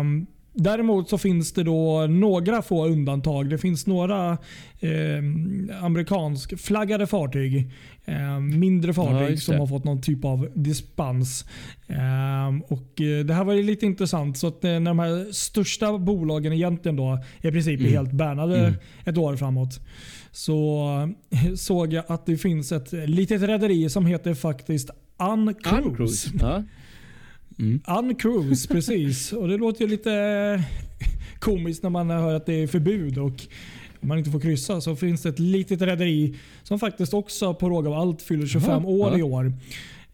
Um, 0.00 0.26
Däremot 0.56 1.08
så 1.08 1.18
finns 1.18 1.52
det 1.52 1.62
då 1.62 2.06
några 2.06 2.62
få 2.62 2.86
undantag. 2.86 3.50
Det 3.50 3.58
finns 3.58 3.86
några 3.86 4.38
eh, 4.80 5.18
amerikanskflaggade 5.82 7.06
fartyg. 7.06 7.70
Eh, 8.04 8.40
mindre 8.40 8.94
fartyg 8.94 9.36
ja, 9.36 9.40
som 9.40 9.58
har 9.58 9.66
fått 9.66 9.84
någon 9.84 10.00
typ 10.00 10.24
av 10.24 10.48
dispens. 10.54 11.44
Eh, 11.86 12.72
och 12.72 12.92
Det 13.26 13.34
här 13.34 13.44
var 13.44 13.54
lite 13.54 13.86
intressant. 13.86 14.38
så 14.38 14.46
att 14.46 14.64
eh, 14.64 14.70
När 14.70 14.90
de 14.90 14.98
här 14.98 15.32
största 15.32 15.98
bolagen 15.98 16.52
egentligen 16.52 16.96
då 16.96 17.18
i 17.42 17.50
princip 17.50 17.80
mm. 17.80 17.92
helt 17.92 18.12
bärnade 18.12 18.58
mm. 18.58 18.74
ett 19.04 19.18
år 19.18 19.36
framåt. 19.36 19.80
Så 20.32 20.88
eh, 21.30 21.54
såg 21.54 21.92
jag 21.92 22.04
att 22.08 22.26
det 22.26 22.36
finns 22.36 22.72
ett 22.72 22.92
litet 22.92 23.42
rederi 23.42 23.90
som 23.90 24.06
heter 24.06 24.34
faktiskt 24.34 24.90
Uncruise. 25.18 25.88
Uncruise. 25.88 26.30
Ja. 26.40 26.62
Mm. 27.58 27.80
Uncruise, 27.86 28.68
precis. 28.74 29.32
Och 29.32 29.48
det 29.48 29.56
låter 29.56 29.80
ju 29.80 29.90
lite 29.90 30.64
komiskt 31.38 31.82
när 31.82 31.90
man 31.90 32.10
hör 32.10 32.34
att 32.34 32.46
det 32.46 32.62
är 32.62 32.66
förbud 32.66 33.18
och 33.18 33.42
man 34.00 34.18
inte 34.18 34.30
får 34.30 34.40
kryssa. 34.40 34.80
Så 34.80 34.96
finns 34.96 35.22
det 35.22 35.28
ett 35.28 35.38
litet 35.38 35.82
rederi 35.82 36.38
som 36.62 36.78
faktiskt 36.78 37.14
också 37.14 37.54
på 37.54 37.70
råga 37.70 37.90
av 37.90 37.94
allt 37.94 38.22
fyller 38.22 38.46
25 38.46 38.70
Aha, 38.70 38.88
år 38.88 39.10
ja. 39.12 39.18
i 39.18 39.22
år. 39.22 39.52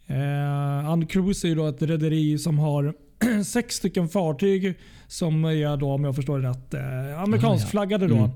Eh, 0.07 0.93
Uncruise 0.93 1.47
är 1.47 1.55
då 1.55 1.67
ett 1.67 1.81
rederi 1.81 2.37
som 2.37 2.59
har 2.59 2.93
sex 3.45 3.75
stycken 3.75 4.09
fartyg 4.09 4.73
som 5.07 5.45
är 5.45 5.77
då, 5.77 5.91
om 5.91 6.03
jag 6.03 6.15
förstår 6.15 6.39
det 6.39 6.49
rätt, 6.49 6.73
eh, 6.73 7.21
amerikanskflaggade. 7.21 8.07
Då. 8.07 8.15
Mm. 8.15 8.29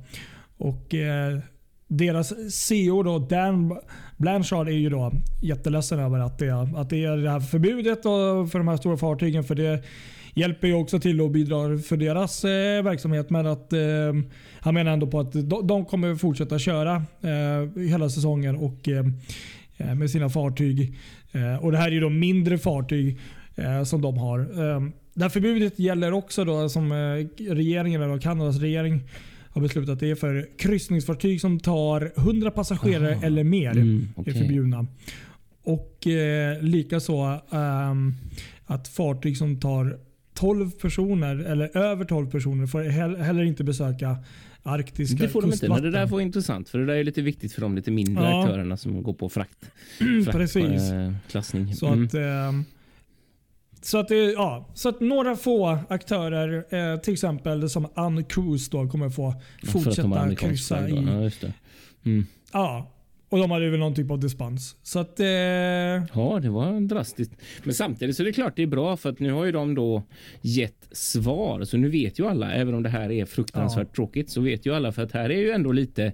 Och, 0.58 0.94
eh, 0.94 1.40
deras 1.88 2.34
CEO 2.52 3.04
då, 3.04 3.20
Dan 3.20 3.78
Blanchard 4.18 4.68
är 4.68 4.72
ju 4.72 4.90
då 4.90 5.12
jätteledsen 5.42 6.00
över 6.00 6.20
att 6.20 6.40
det, 6.40 6.52
att 6.52 6.90
det 6.90 7.04
är 7.04 7.18
det 7.18 7.30
här 7.30 7.40
förbudet 7.40 8.04
för 8.52 8.58
de 8.58 8.68
här 8.68 8.78
stora 8.78 8.98
fartygen. 8.98 9.44
För 9.44 9.56
det 9.56 9.84
hjälper 10.34 10.68
ju 10.68 10.74
också 10.74 11.00
till 11.00 11.22
och 11.22 11.32
bidrar 11.32 11.78
för 11.78 11.98
deras 11.98 12.46
eh, 12.46 12.84
verksamhet. 12.84 13.30
Men 13.30 13.48
att 13.48 13.74
eh, 13.74 13.80
han 14.60 14.74
menar 14.74 14.92
ändå 14.92 15.08
på 15.08 15.20
att 15.20 15.34
de, 15.34 15.68
de 15.68 15.86
kommer 15.86 16.16
fortsätta 16.16 16.60
köra 16.60 16.96
eh, 17.22 17.82
hela 17.84 18.10
säsongen 18.10 18.56
och 18.56 18.90
eh, 18.90 19.06
eh 19.78 19.96
med 19.96 20.12
sina 20.12 20.30
fartyg. 20.30 20.98
Eh, 21.32 21.64
och 21.64 21.72
Det 21.72 21.78
här 21.78 21.88
är 21.88 21.92
ju 21.92 22.00
då 22.00 22.10
mindre 22.10 22.58
fartyg 22.58 23.20
eh, 23.56 23.84
som 23.84 24.02
de 24.02 24.18
har. 24.18 24.40
Eh, 24.40 24.82
det 25.14 25.22
här 25.22 25.30
förbudet 25.30 25.80
gäller 25.80 26.14
också 26.14 26.46
då 26.46 26.70
som 26.70 26.92
eh, 26.92 26.96
regeringen, 27.54 28.02
eller 28.02 28.20
Kanadas 28.20 28.60
regering 28.60 29.02
har 29.56 29.62
beslutat 29.62 29.94
att 29.94 30.00
det 30.00 30.12
är 30.12 30.16
för 30.16 30.50
kryssningsfartyg 30.58 31.42
som 31.42 31.60
tar 31.60 32.12
100 32.18 32.52
passagerare 32.52 33.14
Aha. 33.16 33.24
eller 33.26 33.44
mer. 33.44 33.72
Mm, 33.72 34.08
är 34.18 34.22
okej. 34.22 34.34
förbjudna. 34.34 34.88
Och 35.64 36.08
eh, 36.08 36.62
likaså 36.62 37.40
ehm, 37.52 38.14
att 38.66 38.88
fartyg 38.88 39.38
som 39.38 39.60
tar 39.60 39.98
12 40.34 40.72
personer 40.72 41.36
eller 41.36 41.78
över 41.78 42.06
12 42.06 42.30
personer 42.32 42.68
får 42.68 42.84
he- 42.84 43.22
heller 43.24 43.44
inte 43.44 43.64
besöka 43.64 44.18
arktiska 44.64 45.24
Det 45.24 45.30
får 45.30 45.42
de 45.42 45.52
inte. 45.54 45.70
Men 45.70 45.82
det 45.84 45.92
där 45.92 46.08
får 46.08 46.22
intressant 46.22 46.70
för 46.70 46.80
det 46.80 46.86
där 46.86 46.94
är 46.96 47.04
lite 47.04 47.22
viktigt 47.22 47.54
för 47.54 47.62
de 47.62 47.76
lite 47.76 47.92
mindre 47.92 48.24
Ja. 48.24 48.44
aktörerna 48.44 48.78
som 48.78 49.04
går 49.04 49.14
på 49.14 49.30
frakt. 49.30 49.72
frakt 50.26 50.32
Precis. 50.38 50.92
eh, 50.92 51.14
klassning. 51.32 51.76
Så 51.76 51.88
Mm. 51.88 52.06
att, 52.06 52.14
ehm, 52.14 52.64
så 53.86 53.98
att, 53.98 54.10
ja, 54.36 54.70
så 54.74 54.90
att 54.90 55.00
några 55.00 55.36
få 55.36 55.80
aktörer, 55.90 56.66
eh, 56.76 57.00
till 57.00 57.14
exempel 57.14 57.70
som 57.70 57.88
Uncruise 57.96 58.72
då 58.72 58.88
kommer 58.88 59.10
få 59.10 59.34
Ja, 59.62 59.68
fortsätta 59.72 60.36
kryssa 60.36 60.90
i. 60.90 61.06
Ja, 61.08 61.22
just 61.22 61.42
det. 61.42 61.54
Mm. 62.06 62.26
Ja, 62.54 62.92
och 63.30 63.38
de 63.38 63.52
hade 63.52 63.70
väl 63.70 63.80
någon 63.80 63.96
typ 63.96 64.12
av 64.12 64.20
dispens. 64.20 64.76
Så 64.84 65.00
att, 65.00 65.20
eh, 65.20 65.28
Ja, 65.28 66.40
det 66.42 66.50
var 66.50 66.88
drastiskt. 66.88 67.34
Men 67.64 67.74
samtidigt 67.74 68.16
så 68.16 68.24
är 68.24 68.26
det 68.26 68.34
klart 68.34 68.56
det 68.56 68.64
är 68.64 68.68
bra 68.68 68.98
för 68.98 69.10
att 69.10 69.20
nu 69.20 69.32
har 69.32 69.46
ju 69.46 69.52
de 69.52 69.76
då 69.76 70.04
gett 70.42 70.88
svar. 70.92 71.64
Så 71.64 71.78
nu 71.78 71.90
vet 71.90 72.20
ju 72.20 72.28
alla, 72.28 72.54
även 72.54 72.74
om 72.74 72.84
det 72.84 72.90
här 72.90 73.12
är 73.12 73.26
fruktansvärt 73.26 73.96
tråkigt, 73.96 74.30
så 74.30 74.42
vet 74.42 74.66
ju 74.66 74.76
alla 74.76 74.92
för 74.92 75.04
att 75.04 75.12
här 75.12 75.30
är 75.30 75.40
ju 75.40 75.52
ändå 75.52 75.72
lite 75.72 76.14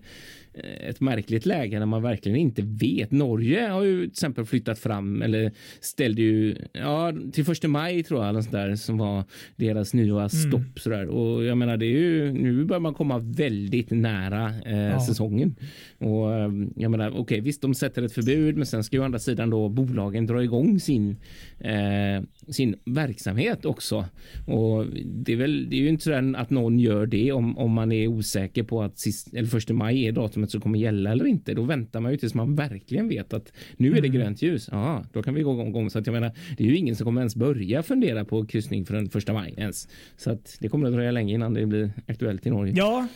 ett 0.54 1.00
märkligt 1.00 1.46
läge 1.46 1.80
när 1.80 1.86
man 1.86 2.02
verkligen 2.02 2.38
inte 2.38 2.62
vet. 2.62 3.12
Norge 3.12 3.68
har 3.68 3.84
ju 3.84 4.00
till 4.02 4.10
exempel 4.12 4.46
flyttat 4.46 4.80
fram 4.80 5.22
eller 5.22 5.52
ställde 5.80 6.22
ju 6.22 6.56
ja, 6.74 7.14
till 7.34 7.46
första 7.46 7.68
maj 7.68 8.04
tror 8.04 8.20
jag 8.26 8.30
eller 8.30 8.52
där 8.52 8.76
som 8.76 8.98
var 8.98 9.24
deras 9.56 9.94
nya 9.94 10.12
Mm. 10.12 10.30
stopp 10.30 10.80
sådär. 10.80 11.08
Och 11.08 11.44
jag 11.44 11.58
menar 11.58 11.78
det 11.78 11.86
är 11.86 12.00
ju 12.00 12.32
nu 12.32 12.66
börjar 12.66 12.80
man 12.80 12.94
komma 12.94 13.18
väldigt 13.20 13.92
nära 13.92 14.54
eh, 14.66 14.78
Ja. 14.78 15.00
säsongen 15.06 15.56
och 15.98 16.34
eh, 16.34 16.50
jag 16.76 16.92
menar 16.92 17.18
okej 17.20 17.42
visst 17.42 17.62
de 17.62 17.74
sätter 17.74 18.04
ett 18.04 18.14
förbud 18.14 18.58
men 18.58 18.66
sen 18.66 18.84
ska 18.84 18.98
ju 18.98 19.04
andra 19.04 19.20
sidan 19.20 19.50
då 19.50 19.70
bolagen 19.70 20.26
dra 20.28 20.44
igång 20.44 20.80
sin 20.80 21.16
eh, 21.60 22.24
sin 22.48 22.76
verksamhet 22.86 23.66
också 23.66 24.06
och 24.48 24.86
det 25.06 25.34
är 25.34 25.38
väl 25.38 25.70
det 25.70 25.76
är 25.76 25.80
ju 25.82 25.90
inte 25.90 26.04
så 26.04 26.34
att 26.38 26.50
någon 26.50 26.80
gör 26.80 27.06
det 27.06 27.32
om, 27.32 27.58
om 27.58 27.72
man 27.72 27.92
är 27.92 28.08
osäker 28.08 28.64
på 28.64 28.82
att 28.84 29.00
sist, 29.00 29.34
eller 29.34 29.48
första 29.48 29.74
maj 29.74 30.06
är 30.08 30.12
datumet 30.12 30.41
som 30.50 30.62
kommer 30.62 30.80
gälla 30.80 31.12
eller 31.12 31.26
inte. 31.28 31.54
Då 31.54 31.62
väntar 31.64 32.00
man 32.00 32.12
ju 32.12 32.18
tills 32.18 32.34
man 32.34 32.56
verkligen 32.56 33.08
vet 33.10 33.34
att 33.34 33.54
nu 33.78 33.88
är 33.88 34.02
det 34.02 34.08
Mm. 34.08 34.12
grönt 34.12 34.42
ljus. 34.42 34.70
Ja, 34.72 35.04
då 35.14 35.24
kan 35.24 35.34
vi 35.34 35.42
gå 35.42 35.68
igång. 35.68 35.90
Så 35.90 36.00
att 36.00 36.08
jag 36.08 36.14
menar, 36.14 36.32
det 36.58 36.64
är 36.64 36.68
ju 36.68 36.78
ingen 36.78 36.96
som 36.96 37.06
kommer 37.06 37.22
ens 37.22 37.36
börja 37.36 37.84
fundera 37.84 38.26
på 38.26 38.46
kryssning 38.46 38.86
för 38.86 38.94
den 38.94 39.10
första 39.10 39.34
maj 39.34 39.54
ens. 39.58 39.88
Så 40.18 40.32
att 40.32 40.58
det 40.60 40.70
kommer 40.70 40.88
att 40.88 40.94
dröja 40.94 41.12
länge 41.12 41.34
innan 41.34 41.54
det 41.54 41.66
blir 41.66 41.92
aktuellt 42.08 42.46
i 42.46 42.50
Norge. 42.50 42.74
ja, 42.78 43.08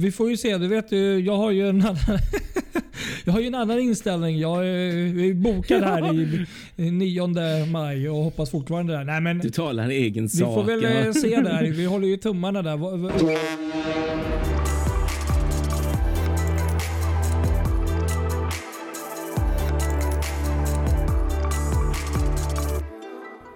vi 0.00 0.12
får 0.12 0.30
ju 0.30 0.36
se. 0.36 0.58
Du 0.58 0.68
vet 0.68 0.92
ju, 0.92 1.18
jag 1.18 1.36
har 1.36 1.50
ju 1.50 1.68
en 1.68 1.80
annan, 1.82 1.96
jag 3.24 3.32
har 3.32 3.40
ju 3.40 3.46
en 3.46 3.54
annan 3.54 3.78
inställning. 3.80 4.38
Jag 4.38 4.66
är 4.68 5.34
bokad 5.34 5.82
här 5.82 6.14
i, 6.14 6.46
i 6.76 6.90
9 6.90 7.26
maj 7.72 8.08
och 8.08 8.16
hoppas 8.16 8.50
fortfarande 8.50 8.92
där. 8.92 9.04
Nej, 9.04 9.20
men 9.20 9.38
Du 9.38 9.50
talar 9.50 9.88
egen 9.88 10.24
vi 10.24 10.28
sak. 10.28 10.54
får 10.54 10.64
väl 10.64 10.84
eh, 11.06 11.12
se 11.12 11.28
där. 11.40 11.62
Vi 11.72 11.84
håller 11.84 12.08
ju 12.08 12.16
tummarna 12.16 12.62
där. 12.62 12.76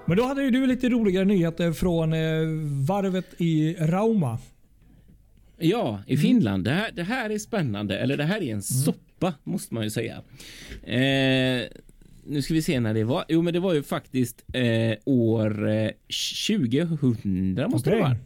Men 0.06 0.16
då 0.16 0.24
hade 0.24 0.42
ju 0.42 0.50
du 0.50 0.66
lite 0.66 0.88
roligare 0.88 1.24
nyheter 1.24 1.72
från 1.72 2.12
eh, 2.12 2.18
varvet 2.86 3.26
i 3.38 3.74
Rauma. 3.78 4.38
Ja, 5.58 5.88
Mm. 5.88 6.02
i 6.06 6.16
Finland. 6.16 6.64
Det 6.64 6.70
här, 6.70 6.90
det 6.92 7.02
här 7.02 7.30
är 7.30 7.38
spännande. 7.38 7.98
Eller 7.98 8.16
det 8.16 8.24
här 8.24 8.42
är 8.42 8.52
en 8.54 8.62
soppa 8.62 9.34
måste 9.44 9.74
man 9.74 9.84
ju 9.84 9.90
säga. 9.90 10.14
Eh, 10.82 11.62
nu 12.26 12.42
ska 12.42 12.54
vi 12.54 12.62
se 12.62 12.80
när 12.80 12.94
det 12.94 13.04
var. 13.04 13.24
Jo, 13.28 13.42
men 13.42 13.52
det 13.52 13.60
var 13.60 13.74
ju 13.74 13.82
faktiskt 13.82 14.44
eh, 14.52 14.98
år 15.04 15.68
eh, 15.68 15.90
2000 16.48 17.54
måste 17.70 17.90
det 17.90 17.96
Okej. 17.96 18.02
vara. 18.02 18.16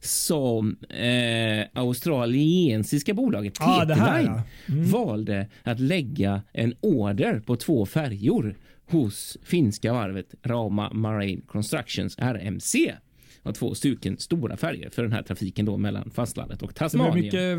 Som 0.00 0.76
eh, 0.88 1.66
australiensiska 1.82 3.14
bolaget 3.14 3.54
Ah, 3.60 3.84
det 3.84 3.94
T-Line 3.94 4.26
ja. 4.66 4.74
Mm. 4.74 4.90
valde 4.90 5.46
att 5.62 5.80
lägga 5.80 6.42
en 6.52 6.74
order 6.80 7.40
på 7.40 7.56
två 7.56 7.86
färjor 7.86 8.54
hos 8.90 9.38
finska 9.42 9.92
varvet 9.92 10.34
Rauma 10.42 10.92
Marine 10.92 11.42
Constructions 11.46 12.18
RMC. 12.18 12.94
Och 13.42 13.54
två 13.54 13.74
stycken 13.74 14.18
stora 14.18 14.56
färjor 14.56 14.90
för 14.90 15.02
den 15.02 15.12
här 15.12 15.22
trafiken 15.22 15.64
då 15.66 15.76
mellan 15.76 16.10
fastlandet 16.10 16.62
och 16.62 16.68
Det 16.68 16.74
blev 16.74 16.88
Tasmanien. 16.88 17.24
mycket 17.24 17.58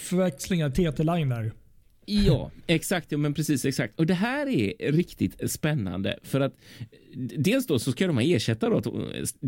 förväxlingar. 0.00 0.70
TT-line 0.70 1.28
där. 1.28 1.52
Ja, 2.08 2.50
exakt. 2.66 3.12
Ja, 3.12 3.18
men 3.18 3.34
precis 3.34 3.64
exakt. 3.64 3.98
Och 3.98 4.06
det 4.06 4.14
här 4.14 4.46
är 4.48 4.92
riktigt 4.92 5.50
spännande 5.50 6.18
för 6.22 6.40
att 6.40 6.54
dels 7.16 7.66
då 7.66 7.78
så 7.78 7.92
ska 7.92 8.06
de 8.06 8.18
ersätta 8.18 8.68
då 8.68 8.82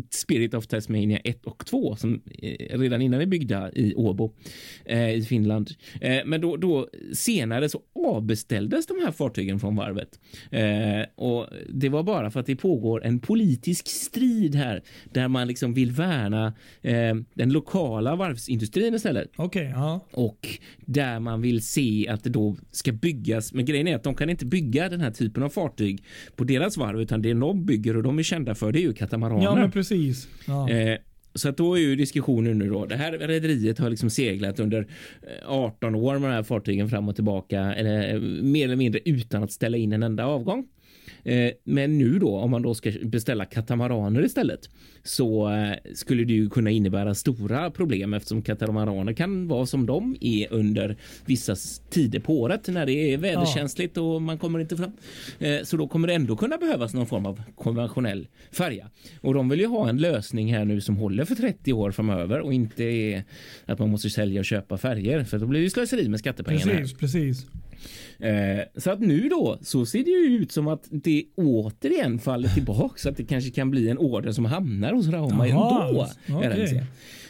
Spirit 0.09 0.53
of 0.53 0.67
Tasmania 0.67 1.17
1 1.17 1.45
och 1.45 1.65
2 1.65 1.95
som 1.95 2.21
eh, 2.41 2.79
redan 2.79 3.01
innan 3.01 3.21
är 3.21 3.25
byggda 3.25 3.71
i 3.71 3.93
Åbo 3.95 4.33
eh, 4.85 5.09
i 5.09 5.21
Finland. 5.21 5.69
Eh, 6.01 6.17
men 6.25 6.41
då, 6.41 6.57
då 6.57 6.87
senare 7.13 7.69
så 7.69 7.81
avbeställdes 7.95 8.87
de 8.87 8.93
här 9.05 9.11
fartygen 9.11 9.59
från 9.59 9.75
varvet 9.75 10.19
eh, 10.51 11.05
och 11.15 11.47
det 11.69 11.89
var 11.89 12.03
bara 12.03 12.31
för 12.31 12.39
att 12.39 12.45
det 12.45 12.55
pågår 12.55 13.05
en 13.05 13.19
politisk 13.19 13.87
strid 13.87 14.55
här 14.55 14.83
där 15.11 15.27
man 15.27 15.47
liksom 15.47 15.73
vill 15.73 15.91
värna 15.91 16.53
eh, 16.81 17.15
den 17.33 17.53
lokala 17.53 18.15
varvsindustrin 18.15 18.93
istället 18.93 19.31
Okej, 19.35 19.71
ja. 19.75 20.05
och 20.11 20.47
där 20.85 21.19
man 21.19 21.41
vill 21.41 21.61
se 21.61 22.07
att 22.09 22.23
det 22.23 22.29
då 22.29 22.55
ska 22.71 22.91
byggas. 22.91 23.53
Men 23.53 23.65
grejen 23.65 23.87
är 23.87 23.95
att 23.95 24.03
de 24.03 24.15
kan 24.15 24.29
inte 24.29 24.45
bygga 24.45 24.89
den 24.89 25.01
här 25.01 25.11
typen 25.11 25.43
av 25.43 25.49
fartyg 25.49 26.03
på 26.35 26.43
deras 26.43 26.77
varv 26.77 27.01
utan 27.01 27.21
det 27.21 27.33
de 27.59 27.65
bygger 27.65 27.97
och 27.97 28.03
de 28.03 28.19
är 28.19 28.23
kända 28.23 28.55
för 28.55 28.71
det 28.71 28.79
är 28.79 28.81
ju 28.81 28.93
katamaraner. 28.93 29.43
Ja, 29.43 29.55
men 29.55 29.71
precis. 29.71 30.27
Ja. 30.47 30.69
Eh, 30.69 30.97
så 31.33 31.49
att 31.49 31.57
då 31.57 31.75
är 31.75 31.79
ju 31.79 31.95
diskussionen 31.95 32.57
nu 32.57 32.69
då. 32.69 32.85
Det 32.85 32.95
här 32.95 33.11
rederiet 33.11 33.79
har 33.79 33.89
liksom 33.89 34.09
seglat 34.09 34.59
under 34.59 34.87
eh, 35.21 35.49
18 35.49 35.95
år 35.95 36.19
med 36.19 36.29
de 36.29 36.33
här 36.33 36.43
fartygen 36.43 36.89
fram 36.89 37.09
och 37.09 37.15
tillbaka 37.15 37.59
eller 37.59 38.13
eh, 38.13 38.21
mer 38.43 38.65
eller 38.65 38.75
mindre 38.75 39.01
utan 39.05 39.43
att 39.43 39.51
ställa 39.51 39.77
in 39.77 39.93
en 39.93 40.03
enda 40.03 40.25
avgång. 40.25 40.67
Eh, 41.23 41.51
Men 41.63 41.97
nu 41.97 42.19
då 42.19 42.37
om 42.37 42.51
man 42.51 42.61
då 42.61 42.73
ska 42.73 42.91
beställa 43.03 43.45
katamaraner 43.45 44.25
istället 44.25 44.69
så 45.03 45.49
eh, 45.51 45.73
skulle 45.93 46.23
det 46.23 46.33
ju 46.33 46.49
kunna 46.49 46.69
innebära 46.69 47.15
stora 47.15 47.71
problem 47.71 48.13
eftersom 48.13 48.41
katamaraner 48.41 49.13
kan 49.13 49.47
vara 49.47 49.65
som 49.65 49.85
de 49.85 50.17
är 50.21 50.53
under 50.53 50.97
vissa 51.25 51.55
tider 51.89 52.19
på 52.19 52.41
året 52.41 52.67
när 52.67 52.85
det 52.85 52.93
är 53.13 53.17
väderkänsligt 53.17 53.97
och 53.97 54.21
man 54.21 54.37
kommer 54.37 54.59
inte 54.59 54.77
fram. 54.77 54.91
Eh, 55.39 55.59
Så 55.63 55.77
då 55.77 55.87
kommer 55.87 56.07
det 56.07 56.13
ändå 56.13 56.35
kunna 56.35 56.57
behövas 56.57 56.93
någon 56.93 57.05
form 57.07 57.25
av 57.25 57.41
konventionell 57.55 58.27
färja 58.51 58.89
och 59.21 59.33
de 59.33 59.49
vill 59.49 59.59
ju 59.59 59.65
ha 59.67 59.89
en 59.89 59.97
lösning 59.97 60.53
här 60.53 60.65
nu 60.65 60.81
som 60.81 60.97
håller 60.97 61.25
för 61.25 61.35
30 61.35 61.73
år 61.73 61.91
framöver 61.91 62.39
och 62.39 62.53
inte 62.53 62.83
är 62.83 63.23
att 63.65 63.79
man 63.79 63.89
måste 63.89 64.09
sälja 64.09 64.39
och 64.41 64.45
köpa 64.45 64.77
färger 64.77 65.23
för 65.23 65.39
då 65.39 65.45
blir 65.45 65.61
det 65.61 65.69
slöseri 65.69 66.09
med 66.09 66.19
skattepengarna. 66.19 66.71
Precis, 66.71 66.97
precis. 66.97 67.45
Eh, 68.19 68.59
så 68.77 68.91
att 68.91 68.99
nu 68.99 69.29
då 69.29 69.59
så 69.61 69.85
ser 69.85 70.03
det 70.03 70.09
ju 70.09 70.37
ut 70.37 70.51
som 70.51 70.67
att 70.67 70.87
det 70.89 71.23
återigen 71.35 72.19
faller 72.19 72.49
tillbaka 72.49 72.97
så 72.97 73.09
att 73.09 73.17
det 73.17 73.23
kanske 73.23 73.51
kan 73.51 73.71
bli 73.71 73.89
en 73.89 73.97
order 73.97 74.31
som 74.31 74.45
hamnar 74.45 74.93
hos 74.93 75.07
Rauma 75.07 75.47
ändå. 75.47 76.07
RMC. 76.27 76.83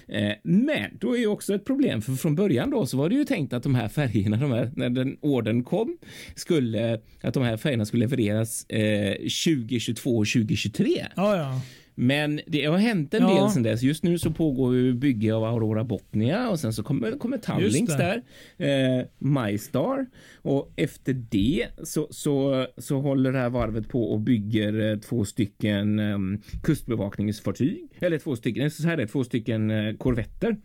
Eh, 0.10 0.34
men 0.44 0.98
då 1.00 1.16
är 1.16 1.20
ju 1.20 1.28
också 1.28 1.56
ett 1.56 1.66
problem 1.66 2.02
för 2.02 2.14
från 2.14 2.36
början 2.36 2.70
då 2.70 2.86
så 2.86 2.98
var 2.98 3.10
det 3.10 3.16
ju 3.16 3.26
tänkt 3.26 3.54
att 3.54 3.64
de 3.64 3.76
här 3.76 3.88
färgerna, 3.88 4.38
de 4.38 4.52
här, 4.52 4.72
när 4.76 4.90
den 4.90 5.18
orden 5.22 5.64
kom, 5.64 5.98
skulle 6.36 7.00
att 7.22 7.34
de 7.34 7.44
här 7.44 7.58
färgerna 7.58 7.86
skulle 7.86 8.06
levereras 8.08 8.66
eh, 8.70 9.14
2022 9.14 10.18
och 10.18 10.28
2023. 10.28 11.06
Ja, 11.16 11.38
ja. 11.38 11.62
Men 12.02 12.42
det 12.48 12.66
har 12.66 12.78
hänt 12.78 13.14
en 13.14 13.22
Ja. 13.22 13.42
del 13.42 13.50
sen 13.50 13.64
dess. 13.64 13.82
Just 13.82 14.04
nu 14.04 14.18
så 14.20 14.32
pågår 14.32 14.76
ju 14.76 14.94
bygge 14.94 15.34
av 15.34 15.44
Aurora 15.44 15.84
Botnia 15.84 16.50
och 16.50 16.60
sen 16.60 16.74
så 16.74 16.84
kommer, 16.84 17.12
kommer 17.12 17.38
Tallings 17.38 17.76
Just 17.76 17.98
där. 17.98 18.22
Eh, 18.58 19.06
MyStar 19.18 20.06
och 20.42 20.72
efter 20.76 21.14
det 21.14 21.68
så, 21.84 22.08
så, 22.12 22.66
så 22.78 23.00
håller 23.00 23.32
det 23.32 23.40
här 23.40 23.50
varvet 23.50 23.90
på 23.90 24.04
och 24.12 24.20
bygger 24.20 24.92
eh, 24.92 25.00
två 25.00 25.26
stycken 25.26 26.00
eh, 26.00 26.18
kustbevakningsfartyg. 26.64 27.88
Eller 28.00 28.18
två 28.18 28.36
stycken, 28.36 28.72
så 28.72 28.84
här 28.88 28.94
är 28.94 28.98
det, 28.98 29.08
två 29.08 29.24
stycken 29.24 29.72
eh, 29.72 29.94
korvetter 29.96 30.58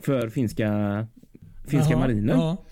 för 0.00 0.28
finska, 0.28 1.06
finska 1.66 1.92
Jaha, 1.92 2.00
marinen. 2.00 2.38
Ja. 2.38 2.64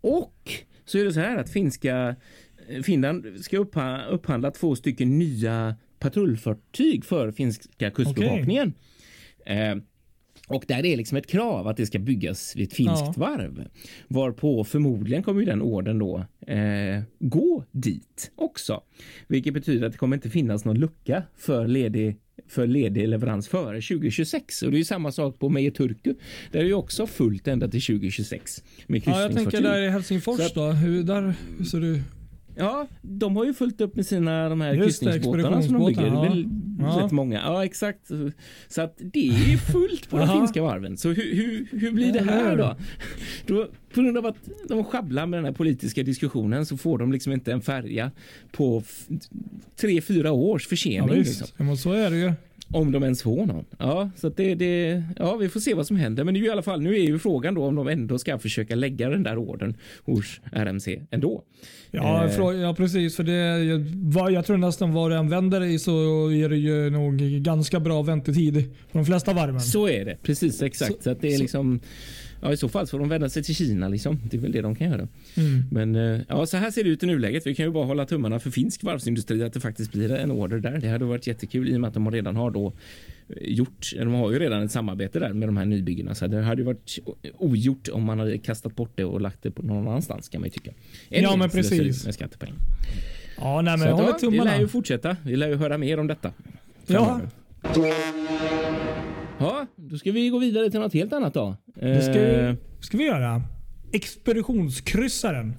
Och 0.00 0.52
så 0.84 0.98
är 0.98 1.04
det 1.04 1.12
så 1.12 1.20
här 1.20 1.36
att 1.36 1.50
finska 1.50 2.16
Finland 2.82 3.26
ska 3.40 3.58
uppha, 3.58 4.04
upphandla 4.06 4.50
två 4.50 4.76
stycken 4.76 5.18
nya 5.18 5.76
patrullfartyg 5.98 7.04
för 7.04 7.30
finska 7.32 7.90
kustbevakningen. 7.90 8.72
Eh, 9.46 9.74
och 10.48 10.64
där 10.68 10.84
är 10.86 10.96
liksom 10.96 11.18
ett 11.18 11.26
krav 11.26 11.68
att 11.68 11.76
det 11.76 11.86
ska 11.86 11.98
byggas 11.98 12.56
vid 12.56 12.66
ett 12.68 12.74
finskt 12.74 13.04
Ja. 13.06 13.14
varv. 13.16 13.64
Varpå 14.08 14.64
förmodligen 14.64 15.22
kommer 15.22 15.44
den 15.44 15.62
orden 15.62 15.98
då 15.98 16.24
eh, 16.46 17.02
gå 17.18 17.64
dit 17.70 18.30
också. 18.36 18.80
Vilket 19.26 19.54
betyder 19.54 19.86
att 19.86 19.92
det 19.92 19.98
kommer 19.98 20.16
inte 20.16 20.30
finnas 20.30 20.64
någon 20.64 20.78
lucka 20.78 21.22
för 21.36 21.66
ledig 21.68 22.16
för 22.48 22.66
ledig 22.66 23.08
leverans 23.08 23.48
före 23.48 23.80
2026 23.80 24.62
och 24.62 24.70
det 24.70 24.76
är 24.76 24.78
ju 24.78 24.84
samma 24.84 25.12
sak 25.12 25.38
på 25.38 25.48
Meje 25.48 25.70
Turku. 25.70 26.14
Där 26.52 26.60
är 26.60 26.64
ju 26.64 26.74
också 26.74 27.06
fullt 27.06 27.48
ända 27.48 27.68
till 27.68 27.82
2026 27.82 28.64
med 28.86 29.02
Ja, 29.06 29.20
jag 29.22 29.34
tänker 29.34 29.60
där 29.62 29.82
i 29.82 29.88
Helsingfors 29.88 30.40
att- 30.40 30.54
då. 30.54 30.66
Hur, 30.70 31.02
där, 31.02 31.34
hur 31.58 31.64
ser 31.64 31.80
du? 31.80 32.00
Ja, 32.58 32.86
de 33.02 33.36
har 33.36 33.44
ju 33.44 33.54
fullt 33.54 33.80
upp 33.80 33.96
med 33.96 34.06
sina 34.06 34.48
de 34.48 34.60
här 34.60 34.74
Just 34.74 34.84
kryssningsbåtarna 35.00 35.62
som 35.62 35.72
de 35.72 35.86
bygger. 35.86 36.28
Väl 36.28 36.46
Ja. 36.80 37.00
rätt 37.04 37.12
många. 37.12 37.40
Ja, 37.40 37.64
exakt. 37.64 38.10
Så 38.68 38.82
att 38.82 38.94
det 38.98 39.28
är 39.28 39.56
fullt 39.56 40.10
på 40.10 40.18
de 40.18 40.28
finska 40.28 40.62
varven. 40.62 40.96
Så 40.96 41.08
hur, 41.08 41.34
hur, 41.36 41.68
hur 41.80 41.92
blir 41.92 42.12
det 42.12 42.20
här 42.22 42.56
då? 42.56 42.76
då? 43.46 43.66
På 43.94 44.00
grund 44.02 44.18
av 44.18 44.26
att 44.26 44.36
de 44.68 44.84
sjabblar 44.84 45.26
med 45.26 45.38
den 45.38 45.44
här 45.44 45.52
politiska 45.52 46.02
diskussionen 46.02 46.66
så 46.66 46.76
får 46.76 46.98
de 46.98 47.12
liksom 47.12 47.32
inte 47.32 47.52
en 47.52 47.60
färja 47.60 48.10
på 48.52 48.82
tre, 49.80 50.00
fyra 50.00 50.32
års 50.32 50.64
Ja, 50.64 50.68
försening. 50.68 51.14
visst. 51.14 51.40
liksom. 51.40 51.54
Ja, 51.58 51.64
men 51.64 51.76
så 51.76 51.92
är 51.92 52.10
det 52.10 52.16
ju. 52.16 52.32
Om 52.72 52.92
de 52.92 53.02
ens 53.02 53.22
får 53.22 53.46
någon. 53.46 53.64
Ja, 53.78 54.10
så 54.16 54.28
det, 54.28 54.54
det, 54.54 55.02
ja, 55.18 55.36
vi 55.36 55.48
får 55.48 55.60
se 55.60 55.74
vad 55.74 55.86
som 55.86 55.96
händer. 55.96 56.24
Men 56.24 56.34
ju 56.36 56.44
i 56.46 56.50
alla 56.50 56.62
fall, 56.62 56.80
nu 56.80 56.94
är 56.94 57.00
ju 57.02 57.18
frågan 57.18 57.54
då 57.54 57.64
om 57.64 57.74
de 57.74 57.88
ändå 57.88 58.18
ska 58.18 58.38
försöka 58.38 58.74
lägga 58.74 59.08
den 59.08 59.22
där 59.22 59.36
ordern 59.38 59.74
hos 60.04 60.40
RMC 60.52 61.00
ändå. 61.10 61.42
Ja, 61.90 62.24
Eh. 62.24 62.30
frå- 62.30 62.60
ja 62.62 62.74
precis. 62.74 63.16
För 63.16 63.22
det, 63.24 63.84
vad, 63.94 64.32
jag 64.32 64.46
tror 64.46 64.56
nästan 64.56 64.92
vad 64.92 65.10
du 65.10 65.16
än 65.16 65.28
vänder 65.28 65.60
dig 65.60 65.78
så 65.78 65.92
är 66.32 66.48
det 66.48 66.56
ju 66.56 66.90
nog 66.90 67.18
ganska 67.42 67.80
bra 67.80 68.02
väntetid 68.02 68.54
på 68.92 68.98
de 68.98 69.04
flesta 69.04 69.32
varven. 69.32 69.60
Så 69.60 69.88
är 69.88 70.04
det, 70.04 70.16
precis 70.22 70.62
exakt. 70.62 70.92
Så, 70.96 71.02
Så- 71.02 71.14
det 71.20 71.28
är 71.28 71.36
så- 71.36 71.42
liksom, 71.42 71.80
ja, 72.42 72.52
i 72.52 72.56
så 72.56 72.68
fall 72.68 72.86
får 72.86 72.98
de 72.98 73.08
vända 73.08 73.28
sig 73.28 73.42
till 73.42 73.54
Kina. 73.54 73.88
Liksom. 73.88 74.20
Det 74.30 74.36
är 74.36 74.40
väl 74.40 74.52
det 74.52 74.60
de 74.60 74.74
kan 74.74 74.90
göra. 74.90 75.08
Mm. 75.36 75.64
Men 75.70 75.96
eh, 75.96 76.20
ja, 76.28 76.46
så 76.46 76.56
här 76.56 76.70
ser 76.70 76.84
det 76.84 76.90
ut 76.90 77.02
i 77.02 77.06
nuläget. 77.06 77.46
Vi 77.46 77.54
kan 77.54 77.66
ju 77.66 77.72
bara 77.72 77.84
hålla 77.84 78.06
tummarna 78.06 78.38
för 78.38 78.50
finsk 78.50 78.82
varvsindustri 78.84 79.42
att 79.42 79.52
det 79.52 79.60
faktiskt 79.60 79.92
blir 79.92 80.12
en 80.12 80.30
order 80.30 80.58
där. 80.58 80.78
Det 80.78 80.88
hade 80.88 81.04
varit 81.04 81.26
jättekul 81.26 81.68
i 81.68 81.76
och 81.76 81.80
med 81.80 81.88
att 81.88 81.94
de 81.94 82.10
redan 82.10 82.36
har 82.36 82.50
då 82.50 82.66
eh, 83.28 83.34
gjort, 83.40 83.92
de 83.96 84.12
har 84.14 84.32
ju 84.32 84.38
redan 84.38 84.62
ett 84.62 84.72
samarbete 84.72 85.18
där 85.18 85.32
med 85.32 85.48
de 85.48 85.56
här 85.56 85.64
nybyggena 85.64 86.14
så 86.14 86.26
det 86.26 86.42
hade 86.42 86.60
ju 86.62 86.66
varit 86.66 86.98
ogjort 87.38 87.88
om 87.88 88.04
man 88.04 88.18
hade 88.18 88.38
kastat 88.38 88.76
bort 88.76 88.92
det 88.94 89.04
och 89.04 89.20
lagt 89.20 89.42
det 89.42 89.50
på 89.50 89.62
någon 89.62 89.88
annanstans 89.88 90.28
kan 90.28 90.40
man 90.40 90.46
ju 90.46 90.50
tycka. 90.52 90.70
Än 91.10 91.22
Ja, 91.22 91.36
men 91.36 91.50
precis. 91.50 92.04
Med 92.04 92.14
skattepengar. 92.14 92.56
Ja, 93.40 93.62
nej, 93.62 93.72
men 93.72 93.78
Så 93.78 93.86
jag 93.86 93.92
håller 93.92 94.08
ja, 94.08 94.14
vi 94.14 94.20
tummarna. 94.20 94.50
lär 94.50 94.60
ju 94.60 94.68
fortsätta. 94.68 95.16
Vi 95.24 95.36
lär 95.36 95.48
ju 95.48 95.56
höra 95.56 95.78
mer 95.78 96.00
om 96.00 96.06
detta. 96.06 96.32
Framöver. 96.86 97.28
Ja, 97.62 97.70
då 99.76 99.98
ska 99.98 100.12
vi 100.12 100.28
gå 100.28 100.38
vidare 100.38 100.70
till 100.70 100.80
något 100.80 100.94
helt 100.94 101.12
annat 101.12 101.34
då. 101.34 101.56
Det 101.74 102.02
ska, 102.02 102.18
Eh, 102.18 102.50
vi- 102.50 102.56
ska 102.84 102.98
vi 102.98 103.04
göra. 103.04 103.42
Expeditionskryssaren. 103.92 105.54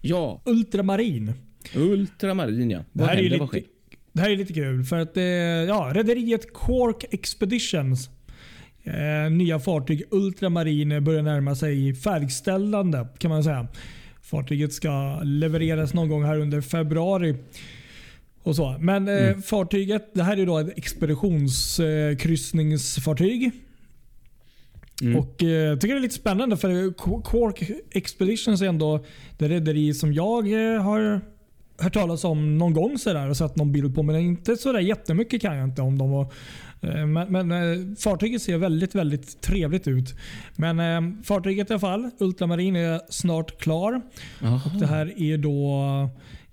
Ja, 0.00 0.42
Ultramarin. 0.44 1.32
Ultramarin 1.76 2.70
ja. 2.70 2.78
Det 2.78 2.84
Vad 2.92 3.08
här, 3.08 3.16
är 3.16 3.22
ju 3.22 3.28
händer? 3.28 3.46
Vad 3.46 3.54
lite, 3.54 3.66
det 4.12 4.20
här 4.20 4.30
är 4.30 4.36
lite 4.36 4.52
kul 4.52 4.84
för 4.84 4.98
att 4.98 5.16
eh, 5.16 5.22
ja, 5.24 5.90
rederiet 5.94 6.52
Cork 6.52 7.04
Expeditions 7.10 8.10
eh, 8.84 9.30
nya 9.32 9.58
fartyg 9.60 10.02
Ultramarin 10.10 11.04
börjar 11.04 11.22
närma 11.22 11.54
sig 11.54 11.94
färdigställande 11.94 13.06
kan 13.18 13.28
man 13.30 13.44
säga. 13.44 13.66
Fartyget 14.22 14.72
ska 14.72 15.20
levereras 15.22 15.94
någon 15.94 16.08
gång 16.08 16.24
här 16.24 16.38
under 16.40 16.60
februari. 16.60 17.34
Och 18.46 18.56
så. 18.56 18.76
Men 18.80 19.08
eh, 19.08 19.26
Mm. 19.28 19.42
fartyget, 19.42 20.10
det 20.14 20.22
här 20.22 20.36
är 20.36 20.46
då 20.46 20.58
ett 20.58 20.78
expeditionskryssningsfartyg. 20.78 23.50
Mm. 25.02 25.16
Och 25.18 25.42
eh, 25.42 25.48
jag 25.48 25.80
tycker 25.80 25.94
det 25.94 26.00
är 26.00 26.02
lite 26.02 26.14
spännande 26.14 26.56
för 26.56 26.68
Qu- 26.90 27.22
Quark 27.30 27.70
Expeditions 27.90 28.62
är 28.62 28.66
ändå 28.66 29.04
det 29.38 29.48
rederi 29.48 29.94
som 29.94 30.12
jag 30.12 30.52
eh, 30.74 30.82
har 30.82 31.20
hört 31.78 31.94
talas 31.94 32.24
om 32.24 32.58
någon 32.58 32.72
gång 32.72 32.98
sådär 32.98 33.30
och 33.30 33.36
sett 33.36 33.56
någon 33.56 33.72
bild 33.72 33.94
på. 33.94 34.02
Men 34.02 34.16
inte 34.16 34.56
sådär 34.56 34.80
jättemycket 34.80 35.42
kan 35.42 35.56
jag 35.56 35.64
inte 35.68 35.82
om 35.82 35.98
dem. 35.98 36.12
Och, 36.14 36.32
eh, 36.80 37.06
men 37.06 37.32
men 37.32 37.50
eh, 37.52 37.78
fartyget 37.98 38.42
ser 38.42 38.58
väldigt, 38.58 38.94
väldigt 38.94 39.40
trevligt 39.40 39.88
ut. 39.88 40.14
Men 40.56 40.80
eh, 40.80 41.00
fartyget 41.24 41.70
i 41.70 41.72
alla 41.72 41.80
fall, 41.80 42.10
Ultramarin, 42.18 42.76
är 42.76 43.00
snart 43.08 43.58
klar. 43.60 44.00
Jaha. 44.42 44.60
Och 44.74 44.80
det 44.80 44.86
här 44.86 45.22
är 45.22 45.38
då 45.38 45.80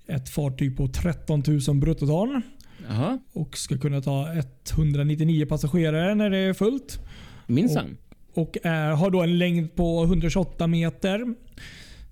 ett 0.08 0.30
fartyg 0.30 0.78
på 0.78 0.88
13 0.88 1.44
000 1.68 1.76
bruttoton 1.76 2.42
Jaha, 2.90 3.20
och 3.34 3.58
ska 3.58 3.78
kunna 3.78 4.02
ta 4.02 4.28
199 4.74 5.46
passagerare 5.46 6.16
när 6.16 6.30
det 6.30 6.38
är 6.38 6.54
fullt. 6.54 7.00
minsann. 7.48 7.98
Och 8.34 8.58
är, 8.64 8.92
har 8.92 9.10
då 9.10 9.22
en 9.22 9.38
längd 9.38 9.76
på 9.76 10.04
128 10.04 10.68
meter. 10.68 11.36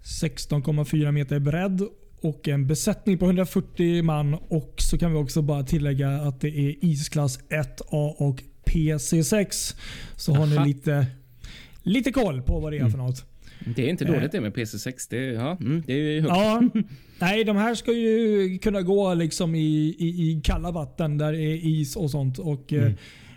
16,4 0.04 1.12
meter 1.12 1.39
bredd 1.39 1.82
och 2.21 2.47
en 2.47 2.67
besättning 2.67 3.17
på 3.17 3.25
140 3.25 4.04
man. 4.04 4.34
Och 4.34 4.73
så 4.77 4.97
kan 4.97 5.12
vi 5.12 5.17
också 5.17 5.41
bara 5.41 5.63
tillägga 5.63 6.10
att 6.10 6.41
det 6.41 6.47
är 6.47 6.86
isklass 6.86 7.39
1A 7.39 8.13
och 8.17 8.43
PC6. 8.65 9.75
Så 10.15 10.34
har 10.34 10.47
Aha. 10.47 10.63
ni 10.63 10.67
lite, 10.67 11.06
lite 11.84 12.12
koll 12.12 12.41
på 12.41 12.60
vad 12.60 12.71
det 12.71 12.77
är 12.77 12.89
för 12.89 12.97
något. 12.97 13.31
Det 13.65 13.86
är 13.86 13.89
inte 13.89 14.06
Eh. 14.06 14.12
dåligt 14.13 14.32
det 14.32 14.41
med 14.41 14.54
PC6. 14.54 15.08
Det, 15.10 15.17
ja, 15.26 15.58
mm, 15.62 15.84
det 15.88 15.93
är 15.93 15.97
ju 15.97 16.21
högt. 16.21 16.34
Ja, 16.36 16.63
nej, 17.19 17.43
de 17.43 17.58
här 17.58 17.76
ska 17.76 17.93
ju 17.93 18.58
kunna 18.58 18.82
gå 18.82 19.13
liksom 19.13 19.56
i, 19.56 19.95
i, 20.00 20.06
i 20.08 20.41
kalla 20.43 20.71
vatten 20.71 21.17
där 21.17 21.32
det 21.34 21.41
är 21.41 21.56
is 21.65 21.95
och 21.95 22.12
sånt. 22.12 22.39
Och, 22.39 22.74
eh, 22.74 22.82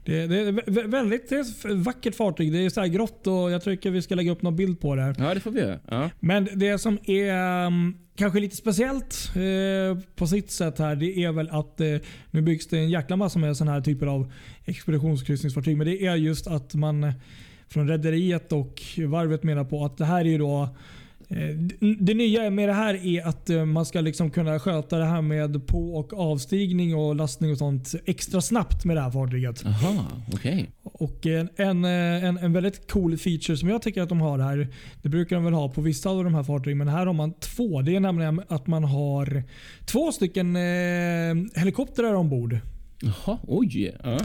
Mm. 0.06 0.28
det, 0.28 0.37
det 0.37 0.38
är 0.48 0.52
vä- 0.52 0.90
väldigt 0.90 1.28
det 1.28 1.34
är 1.37 1.74
vackert 1.74 2.14
fartyg. 2.14 2.52
Det 2.52 2.58
är 2.64 2.70
så 2.70 2.82
grått 2.84 3.26
och 3.26 3.50
jag 3.50 3.64
tycker 3.64 3.90
vi 3.90 4.02
ska 4.02 4.14
lägga 4.14 4.32
upp 4.32 4.42
någon 4.42 4.56
bild 4.56 4.80
på 4.80 4.94
det. 4.96 5.14
Ja, 5.18 5.34
det 5.34 5.40
får 5.40 5.50
vi 5.50 5.60
göra. 5.60 5.78
Ja. 5.90 6.10
Men 6.20 6.48
det 6.54 6.78
som 6.78 6.98
är 7.04 7.66
um, 7.66 7.98
kanske 8.16 8.40
lite 8.40 8.56
speciellt 8.56 9.30
eh, 9.37 9.98
på 10.16 10.26
sitt 10.26 10.50
sätt 10.50 10.78
här, 10.78 10.96
det 10.96 11.24
är 11.24 11.32
väl 11.32 11.48
att 11.50 11.80
eh, 11.80 11.87
nu 12.30 12.40
byggs 12.42 12.66
det 12.66 12.78
en 12.78 12.90
jäkla 12.90 13.16
massa 13.16 13.38
med 13.38 13.56
sådana 13.56 13.72
här 13.72 13.80
typer 13.80 14.06
av 14.06 14.32
expeditionskryssningsfartyg. 14.64 15.76
Men 15.76 15.87
det 15.87 16.06
är 16.06 16.16
just 16.16 16.46
att 16.46 16.74
man 16.74 17.12
från 17.74 17.88
rederiet 17.88 18.52
och 18.52 18.82
varvet 19.08 19.42
menar 19.42 19.64
på 19.64 19.84
att 19.84 19.96
det 19.98 20.04
här 20.04 20.20
är 20.20 20.24
ju 20.24 20.38
då 20.38 20.62
eh, 21.28 21.48
det- 21.98 22.14
nya 22.14 22.50
med 22.50 22.68
det 22.68 22.72
här 22.72 23.06
är 23.06 23.26
att 23.28 23.50
eh, 23.50 23.64
man 23.64 23.87
ska 23.87 24.00
liksom 24.00 24.30
kunna 24.30 24.58
sköta 24.58 24.98
det 24.98 25.04
här 25.04 25.22
med 25.22 25.66
på 25.66 25.94
och 25.96 26.12
avstigning 26.20 26.94
och 26.94 27.16
lastning 27.16 27.52
och 27.52 27.58
sånt 27.58 27.94
extra 28.06 28.40
snabbt 28.40 28.84
med 28.84 28.96
det 28.96 29.00
här 29.00 29.10
fartyget. 29.10 29.62
Jaha, 29.64 30.04
okej. 30.32 30.70
Och 30.82 31.26
en, 31.26 31.48
en, 31.56 31.84
eh, 31.84 32.24
en, 32.24 32.38
en 32.38 32.52
väldigt 32.52 32.90
cool 32.90 33.16
feature 33.18 33.56
som 33.56 33.68
jag 33.68 33.82
tycker 33.82 34.02
att 34.02 34.08
de 34.08 34.20
har 34.20 34.38
här. 34.38 34.68
Det 35.02 35.08
brukar 35.08 35.37
de 35.37 35.44
väl 35.44 35.54
ha 35.54 35.68
på 35.68 35.80
vissa 35.80 36.10
av 36.10 36.24
de 36.24 36.34
här 36.34 36.42
fartygen, 36.42 36.78
men 36.78 36.88
här 36.88 37.06
har 37.06 37.12
man 37.12 37.32
två. 37.32 37.82
Det 37.82 37.96
är 37.96 38.00
nämligen 38.00 38.40
att 38.48 38.66
man 38.66 38.84
har 38.84 39.42
två 39.87 40.12
stycken 40.12 40.56
eh, 40.56 41.60
helikoptrar 41.60 42.14
ombord. 42.14 42.58
Jaha, 43.00 43.38
oj. 43.46 43.96
Ja. 44.04 44.18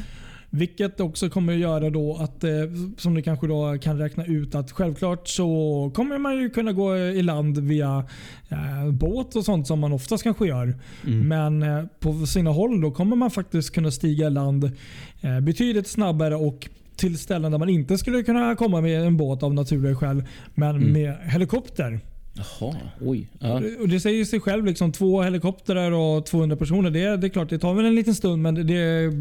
Vilket 0.50 1.00
också 1.00 1.30
kommer 1.30 1.54
att 1.54 1.60
göra 1.60 1.90
då 1.90 2.18
att, 2.18 2.44
eh, 2.44 2.52
som 2.98 3.14
ni 3.14 3.22
kanske 3.22 3.48
då 3.48 3.78
kan 3.82 3.98
räkna 3.98 4.26
ut, 4.26 4.56
att 4.56 4.72
självklart 4.72 5.28
så 5.28 5.92
kommer 5.96 6.18
man 6.18 6.38
ju 6.38 6.50
kunna 6.50 6.72
gå 6.72 6.98
i 6.98 7.22
land 7.22 7.58
via 7.58 8.06
eh, 8.50 8.92
båt 8.92 9.36
och 9.36 9.46
sånt 9.46 9.68
som 9.68 9.80
man 9.80 9.94
oftast 9.94 10.24
kanske 10.24 10.48
gör. 10.48 10.76
Mm. 11.08 11.28
Men 11.28 11.64
eh, 11.64 11.86
på 12.00 12.26
sina 12.26 12.50
håll 12.50 12.82
då 12.82 12.92
kommer 12.92 13.16
man 13.16 13.32
faktiskt 13.32 13.74
kunna 13.74 13.92
stiga 13.92 14.28
i 14.28 14.30
land 14.30 14.72
betydligt 15.42 15.88
snabbare 15.88 16.36
och 16.36 16.70
till 16.96 17.18
ställen 17.18 17.52
där 17.52 17.60
man 17.60 17.70
inte 17.70 17.98
skulle 17.98 18.24
kunna 18.24 18.56
komma 18.56 18.82
med 18.82 19.04
en 19.08 19.18
båt 19.18 19.44
av 19.44 19.54
naturliga 19.54 19.96
skäl. 19.96 20.24
Men 20.56 20.76
Mm. 20.76 20.94
med 20.94 21.16
helikopter. 21.32 22.00
Jaha, 22.34 22.76
oj. 23.02 23.28
Ja. 23.40 23.62
Och 23.80 23.90
Det 23.90 24.00
säger 24.00 24.26
sig 24.26 24.40
själv, 24.40 24.66
liksom, 24.66 24.92
två 24.92 25.22
helikoptrar 25.22 25.92
och 25.92 26.26
200 26.26 26.56
personer. 26.56 26.90
Det, 26.90 27.18
det 27.18 27.28
är 27.28 27.30
klart, 27.30 27.50
det 27.50 27.60
tar 27.60 27.74
väl 27.74 27.86
en 27.86 27.96
liten 27.96 28.16
stund 28.16 28.42
men 28.42 28.68
det 28.68 29.12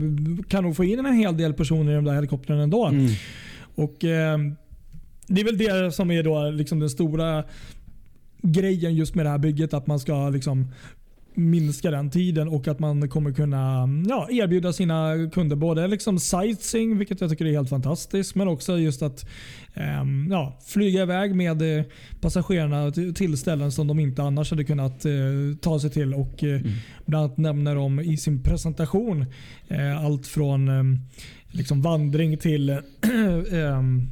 kan 0.49 0.65
nog 0.65 0.77
få 0.77 0.85
in 0.85 0.99
en 0.99 1.15
hel 1.15 1.37
del 1.37 1.55
personer 1.55 1.93
i 1.93 1.95
de 1.95 2.05
där 2.05 2.15
helikoptrarna 2.15 2.63
ändå. 2.63 2.87
Mm. 2.87 3.11
Och 3.75 4.05
eh, 4.05 4.39
Det 5.27 5.41
är 5.41 5.45
väl 5.45 5.59
det 5.59 5.95
som 5.95 6.11
är 6.11 6.23
då 6.23 6.51
liksom 6.51 6.79
den 6.81 6.91
stora 6.91 7.45
grejen 8.43 8.95
just 8.95 9.15
med 9.15 9.27
det 9.27 9.31
här 9.31 9.39
bygget. 9.39 9.75
Att 9.75 9.87
man 9.87 9.99
ska 10.01 10.29
liksom 10.29 10.73
minska 11.39 11.91
den 11.91 12.11
tiden 12.11 12.49
och 12.49 12.69
att 12.69 12.79
man 12.79 13.09
kommer 13.09 13.33
kunna 13.33 13.89
ja, 14.09 14.29
erbjuda 14.31 14.73
sina 14.73 15.31
kunder 15.33 15.57
både 15.57 15.87
liksom 15.87 16.19
sightseeing, 16.19 16.99
vilket 16.99 17.21
jag 17.21 17.31
tycker 17.31 17.45
är 17.45 17.53
helt 17.53 17.69
fantastiskt, 17.69 18.35
men 18.35 18.49
också 18.49 18.79
just 18.79 19.03
att 19.03 19.29
ehm, 19.75 20.29
ja, 20.31 20.59
flyga 20.67 21.03
iväg 21.03 21.35
med 21.35 21.79
eh, 21.79 21.85
passagerarna 22.21 22.93
till, 23.15 23.39
ställen 23.39 23.73
som 23.73 23.87
de 23.87 23.99
inte 23.99 24.23
annars 24.23 24.51
hade 24.51 24.65
kunnat 24.65 25.05
eh, 25.05 25.13
ta 25.61 25.81
sig 25.81 25.91
till. 25.91 26.15
Och 26.15 26.45
eh, 26.45 26.49
Mm. 26.59 26.73
Bland 27.07 27.25
annat 27.25 27.39
nämner 27.39 27.75
de 27.75 28.01
i 28.01 28.17
sin 28.17 28.43
presentation 28.43 29.27
allt 30.01 30.27
från 30.27 30.69
ehm, 30.69 30.99
liksom 31.51 31.83
vandring 31.83 32.39
till 32.39 32.71
ehm, 33.53 34.11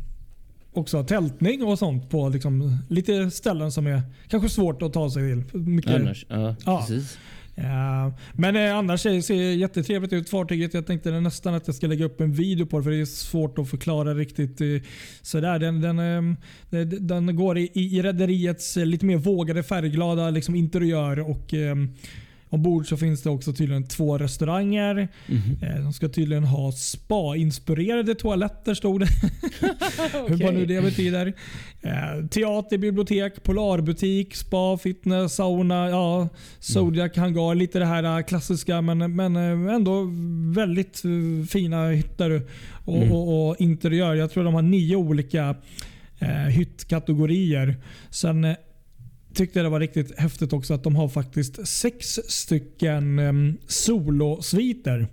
också 0.76 1.04
tältning 1.04 1.64
och 1.64 1.78
sånt 1.78 2.10
på 2.10 2.28
liksom 2.28 2.78
lite 2.88 3.30
ställen 3.30 3.72
som 3.72 3.86
är 3.86 4.02
kanske 4.28 4.48
svårt 4.48 4.82
att 4.82 4.92
ta 4.92 5.10
sig 5.10 5.44
till. 5.44 5.60
Mycket, 5.60 5.94
Annars, 5.94 6.26
ja, 6.28 6.56
Ja. 6.64 6.78
precis. 6.88 7.18
Ja, 7.58 8.12
men 8.32 8.56
eh, 8.56 8.76
annars 8.76 9.00
ser 9.00 9.34
det 9.34 9.54
jättetrevligt 9.54 10.12
ut 10.12 10.30
fartyget. 10.30 10.74
Jag 10.74 10.86
tänkte 10.86 11.20
nästan 11.20 11.54
att 11.54 11.66
jag 11.66 11.76
ska 11.76 11.86
lägga 11.86 12.04
upp 12.04 12.20
en 12.20 12.32
video 12.32 12.66
på 12.66 12.78
det 12.78 12.84
för 12.84 12.90
det 12.90 13.00
är 13.00 13.04
svårt 13.04 13.58
att 13.58 13.70
förklara 13.70 14.14
riktigt 14.14 14.60
eh, 14.60 14.66
sådär. 15.22 15.58
Den, 15.58 15.80
den, 15.80 15.98
eh, 15.98 16.86
den, 16.86 17.36
går 17.36 17.58
i, 17.58 17.70
i 17.74 18.02
rederiets 18.02 18.76
lite 18.76 19.06
mer 19.06 19.16
vågade 19.16 19.62
färgglada 19.62 20.30
liksom 20.30 20.54
interiör 20.54 21.30
och 21.30 21.54
Ombord 22.48 22.88
så 22.88 22.96
finns 22.96 23.22
det 23.22 23.30
också 23.30 23.52
tydligen 23.52 23.86
två 23.88 24.18
restauranger. 24.18 25.08
Eh, 25.62 25.82
De 25.82 25.92
ska 25.92 26.08
tydligen 26.08 26.44
ha 26.44 26.72
spa-inspirerade 26.72 28.14
toaletter 28.14 28.74
stod 28.74 29.00
det. 29.00 29.06
Hur 30.28 30.44
vad 30.44 30.54
nu 30.54 30.66
det 30.66 30.80
betyder. 30.82 31.32
Eh, 31.82 32.26
Teater, 32.30 32.78
bibliotek, 32.78 33.42
polarbutik, 33.42 34.34
spa, 34.36 34.78
fitness, 34.78 35.34
sauna, 35.34 35.88
ja, 35.90 36.28
Zodiac 36.58 37.16
hangar. 37.16 37.54
Lite 37.54 37.78
det 37.78 37.86
här 37.86 38.18
eh, 38.18 38.24
klassiska 38.24 38.80
men, 38.80 39.16
men 39.16 39.36
ändå 39.68 40.08
väldigt 40.54 41.02
fina 41.50 41.88
hytter 41.88 42.30
och, 42.84 42.96
Mm. 42.96 43.12
och, 43.12 43.48
och 43.48 43.56
interiör. 43.60 44.14
Jag 44.14 44.30
tror 44.30 44.44
de 44.44 44.54
har 44.54 44.62
nio 44.62 44.96
olika 44.96 45.54
eh, 46.18 46.28
hyttkategorier. 46.30 47.76
Sen 48.10 48.44
tyckte 49.36 49.62
det 49.62 49.68
var 49.68 49.80
riktigt 49.80 50.18
häftigt 50.18 50.52
också 50.52 50.74
att 50.74 50.82
de 50.82 50.96
har 50.96 51.08
faktiskt 51.08 51.66
sex 51.68 52.20
stycken 52.28 53.18
um, 53.18 53.56
solosviter. 53.66 55.06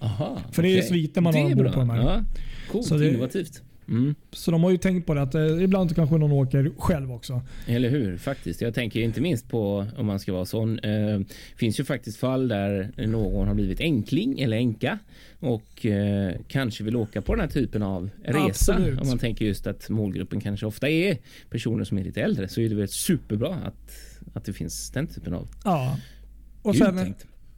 Aha, 0.00 0.38
För 0.52 0.62
det 0.62 0.78
är 0.78 0.82
sviter 0.82 1.20
man 1.20 1.34
har 1.34 1.44
ombord 1.44 1.72
på 1.72 1.78
de 1.80 1.90
här. 1.90 1.98
Ja, 2.02 2.24
coolt, 2.70 2.86
Så 2.86 2.96
det- 2.96 3.08
innovativt. 3.08 3.62
Mm. 3.88 4.14
Så 4.32 4.50
de 4.50 4.64
har 4.64 4.70
ju 4.70 4.76
tänkt 4.76 5.06
på 5.06 5.14
det 5.14 5.22
att 5.22 5.34
eh, 5.34 5.62
ibland 5.62 5.94
kanske 5.94 6.18
någon 6.18 6.32
åker 6.32 6.72
själv 6.78 7.12
också. 7.12 7.42
Eller 7.66 7.90
hur? 7.90 8.16
Faktiskt. 8.18 8.60
Jag 8.60 8.74
tänker 8.74 9.00
inte 9.00 9.20
minst 9.20 9.48
på 9.48 9.86
om 9.96 10.06
man 10.06 10.20
ska 10.20 10.32
vara 10.32 10.44
sån. 10.44 10.78
Eh, 10.78 11.20
finns 11.56 11.80
ju 11.80 11.84
faktiskt 11.84 12.18
fall 12.18 12.48
där 12.48 12.92
någon 12.96 13.48
har 13.48 13.54
blivit 13.54 13.80
enkling 13.80 14.40
eller 14.40 14.56
enka 14.56 14.98
och 15.40 15.86
eh, 15.86 16.34
kanske 16.48 16.84
vill 16.84 16.96
åka 16.96 17.22
på 17.22 17.34
den 17.34 17.40
här 17.40 17.50
typen 17.50 17.82
av 17.82 18.10
resa. 18.24 18.40
Absolut. 18.74 19.00
Om 19.00 19.08
man 19.08 19.18
tänker 19.18 19.44
just 19.44 19.66
att 19.66 19.88
målgruppen 19.88 20.40
kanske 20.40 20.66
ofta 20.66 20.88
är 20.88 21.18
personer 21.50 21.84
som 21.84 21.98
är 21.98 22.04
lite 22.04 22.22
äldre 22.22 22.48
så 22.48 22.60
är 22.60 22.68
det 22.68 22.74
väl 22.74 22.88
superbra 22.88 23.54
att, 23.54 24.20
att 24.34 24.44
det 24.44 24.52
finns 24.52 24.90
den 24.90 25.06
typen 25.06 25.34
av 25.34 25.48
Ja. 25.64 25.98
Och 26.62 26.76
sen. 26.76 27.14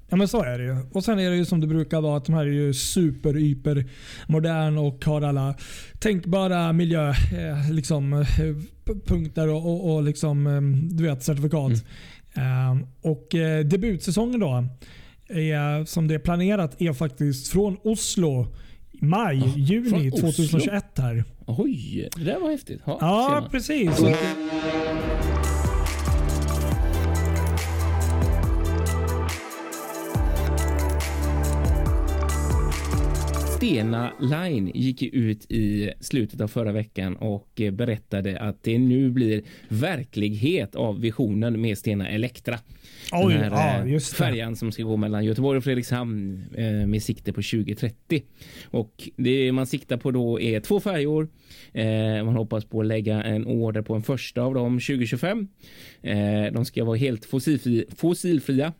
ja 0.08 0.16
men 0.16 0.28
så 0.28 0.42
är 0.42 0.58
det 0.58 0.64
ju. 0.64 0.76
Och 0.92 1.04
sen 1.04 1.18
är 1.18 1.30
det 1.30 1.36
ju 1.36 1.44
som 1.44 1.60
det 1.60 1.66
brukar 1.66 2.00
vara 2.00 2.16
att 2.16 2.24
de 2.24 2.34
här 2.34 2.46
är 2.46 2.52
ju 2.52 2.74
super, 2.74 3.34
hyper 3.34 3.84
modern 4.26 4.78
och 4.78 5.04
har 5.04 5.22
alla 5.22 5.54
tänkbara 5.98 6.72
miljö, 6.72 7.08
eh, 7.08 7.70
liksom, 7.70 8.12
eh, 8.12 8.26
punkter 9.06 9.48
och, 9.48 9.66
och, 9.66 9.94
och 9.94 10.02
liksom, 10.02 10.46
eh, 10.46 10.60
du 10.96 11.04
vet, 11.04 11.22
certifikat. 11.22 11.72
Eh, 12.34 12.76
och 13.00 13.34
eh, 13.34 13.64
debutsäsongen 13.64 14.40
då, 14.40 14.64
är, 15.28 15.84
som 15.84 16.08
det 16.08 16.14
är 16.14 16.18
planerat, 16.18 16.82
är 16.82 16.92
faktiskt 16.92 17.48
från 17.48 17.76
Oslo 17.82 18.46
maj, 19.00 19.40
från 19.40 19.62
juni 19.62 20.10
Oslo? 20.10 20.32
2021 20.32 20.84
här. 20.98 21.24
Oj, 21.46 22.08
det 22.16 22.24
där 22.24 22.40
var 22.40 22.50
häftigt. 22.50 22.80
Ja, 22.84 22.98
ser 22.98 23.06
Ja, 23.06 23.48
precis. 23.50 24.00
Stena 33.58 34.12
Line 34.20 34.70
gick 34.74 35.02
ut 35.02 35.50
i 35.50 35.92
slutet 36.00 36.40
av 36.40 36.48
förra 36.48 36.72
veckan 36.72 37.16
och 37.16 37.60
eh, 37.60 37.70
berättade 37.70 38.40
att 38.40 38.62
det 38.62 38.78
nu 38.78 39.10
blir 39.10 39.42
verklighet 39.68 40.74
av 40.74 41.00
visionen 41.00 41.60
med 41.60 41.78
Stena 41.78 42.08
Elektra. 42.08 42.58
Oj, 43.12 43.34
Den 43.34 43.52
här 43.52 43.86
ja, 43.86 43.94
eh, 43.94 44.00
färjan 44.00 44.56
som 44.56 44.72
ska 44.72 44.82
gå 44.82 44.96
mellan 44.96 45.24
Göteborg 45.24 45.58
och 45.58 45.64
Fredrikshamn 45.64 46.44
eh, 46.54 46.86
med 46.86 47.02
sikte 47.02 47.32
på 47.32 47.42
2030. 47.42 48.22
Och 48.64 49.08
det 49.16 49.52
man 49.52 49.66
siktar 49.66 49.96
på 49.96 50.10
då 50.10 50.40
är 50.40 50.60
två 50.60 50.80
färjor. 50.80 51.28
Man 52.24 52.36
hoppas 52.36 52.64
på 52.64 52.80
att 52.80 52.86
lägga 52.86 53.22
en 53.22 53.46
order 53.46 53.82
på 53.82 53.94
en 53.94 54.02
första 54.02 54.42
av 54.42 54.54
dem 54.54 54.80
2025. 54.80 55.48
Eh, 56.02 56.16
de 56.52 56.64
ska 56.64 56.84
vara 56.84 56.96
helt 56.96 57.24
fossilfri, 57.24 57.84
fossilfria 57.96 58.72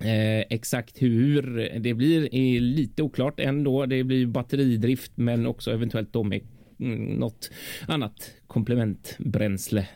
Eh, 0.00 0.44
exakt 0.50 1.02
hur 1.02 1.70
det 1.80 1.94
blir 1.94 2.34
är 2.34 2.60
lite 2.60 3.02
oklart 3.02 3.40
ändå. 3.40 3.86
Det 3.86 4.04
blir 4.04 4.26
batteridrift 4.26 5.12
men 5.14 5.46
också 5.46 5.70
eventuellt 5.72 6.12
då 6.12 6.22
med 6.22 6.40
mm, 6.80 7.04
något 7.04 7.50
annat 7.86 8.34
komplementbränsle. 8.46 9.88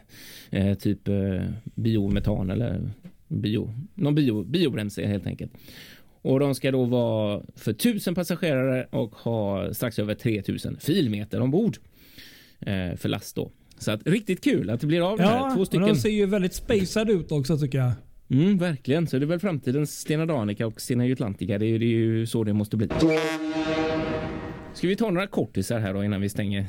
Eh, 0.51 0.75
typ 0.75 1.09
eh, 1.09 1.43
biometan 1.65 2.51
eller 2.51 2.91
bio, 3.29 3.75
någon 3.95 4.15
bio, 4.15 4.45
biobränsle 4.45 5.07
helt 5.07 5.27
enkelt. 5.27 5.53
Och 6.23 6.41
de 6.41 6.55
ska 6.55 6.71
då 6.71 6.85
vara 6.85 7.43
för 7.57 7.71
1000 7.71 8.15
passagerare 8.15 8.87
och 8.91 9.15
ha 9.15 9.75
strax 9.75 9.99
över 9.99 10.15
3000 10.15 10.77
filmeter 10.81 11.41
ombord 11.41 11.77
eh, 12.61 12.97
för 12.97 13.09
last 13.09 13.37
då. 13.37 13.51
Så 13.79 13.91
att 13.91 14.07
riktigt 14.07 14.45
kul 14.45 14.71
att 14.71 14.81
det 14.81 14.87
blir 14.87 15.11
av 15.11 15.19
det 15.19 15.25
här. 15.25 15.37
ja, 15.37 15.55
Två 15.57 15.65
stycken. 15.65 15.87
de 15.87 15.97
ser 15.97 16.11
ju 16.11 16.27
väldigt 16.27 16.55
spacade 16.55 17.13
ut 17.13 17.33
också 17.33 17.59
tycker 17.59 17.79
jag. 17.79 17.93
Mm, 18.31 18.59
verkligen, 18.59 19.07
så 19.07 19.19
det 19.19 19.25
är 19.25 19.27
väl 19.27 19.41
framtidens 19.41 19.99
Stena 19.99 20.27
Danica 20.27 20.67
och 20.67 20.81
Stena 20.81 21.07
Jutlantica. 21.07 21.59
Det 21.59 21.67
är, 21.67 21.79
det 21.79 21.85
är 21.85 21.89
ju 21.89 22.27
så 22.27 22.45
det 22.45 22.53
måste 22.53 22.77
bli. 22.77 22.89
Ska 24.75 24.89
vi 24.89 24.97
ta 24.97 25.11
några 25.11 25.27
kortisar 25.27 25.81
här 25.81 25.95
då 25.95 26.05
innan 26.05 26.21
vi 26.21 26.29
stänger? 26.29 26.67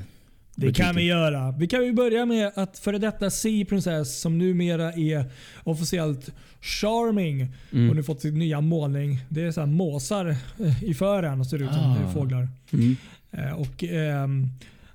Det 0.56 0.74
kan 0.74 0.96
vi 0.96 1.04
göra. 1.04 1.52
Vi 1.52 1.68
kan 1.68 1.86
ju 1.86 1.94
börja 1.94 2.26
med 2.26 2.52
att 2.56 2.80
före 2.80 2.98
detta 2.98 3.30
Sea 3.30 3.66
Princess 3.66 4.20
som 4.22 4.38
numera 4.38 4.94
är 4.94 5.26
officiellt 5.64 6.32
Charming 6.62 7.48
Mm. 7.74 7.90
och 7.90 7.96
nu 7.96 8.04
fått 8.04 8.22
sin 8.22 8.40
nya 8.40 8.62
målning. 8.62 9.20
Det 9.30 9.42
är 9.42 9.52
så 9.52 9.60
här 9.60 9.68
måsar 9.68 10.36
eh, 10.60 10.84
i 10.84 10.94
fören 10.94 11.40
och 11.40 11.48
ser 11.48 11.58
ut 11.62 11.74
som 11.74 11.82
Ah. 12.08 12.12
fåglar. 12.14 12.48
Mm. 12.74 12.96
Eh, 13.32 13.54
Och 13.62 13.84
ehm, 13.84 14.48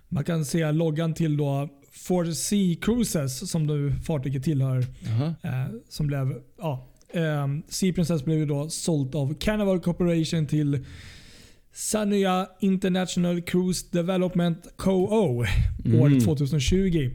Man 0.09 0.25
kan 0.25 0.45
se 0.45 0.73
loggan 0.73 1.15
till 1.15 1.37
då 1.37 1.69
For 1.93 2.25
Sea 2.25 2.77
Cruises 2.81 3.51
som 3.51 3.63
nu 3.63 3.95
fartyget 4.07 4.45
tillhör. 4.45 4.87
Jaha. 5.01 5.35
Eh, 5.43 5.75
som 5.89 6.07
blev, 6.07 6.43
ja, 6.59 6.89
ehm, 7.13 7.63
Sea 7.69 7.93
Princess 7.93 8.25
blev 8.25 8.39
ju 8.39 8.47
då 8.47 8.69
sålt 8.69 9.15
av 9.15 9.35
Carnival 9.35 9.81
Corporation 9.81 10.47
till 10.47 10.85
Sanya 11.73 12.47
International 12.61 13.43
Cruise 13.43 13.87
Development 13.91 14.67
Co.O. 14.77 15.45
Mm. 15.85 16.01
år 16.01 16.21
2020. 16.21 17.11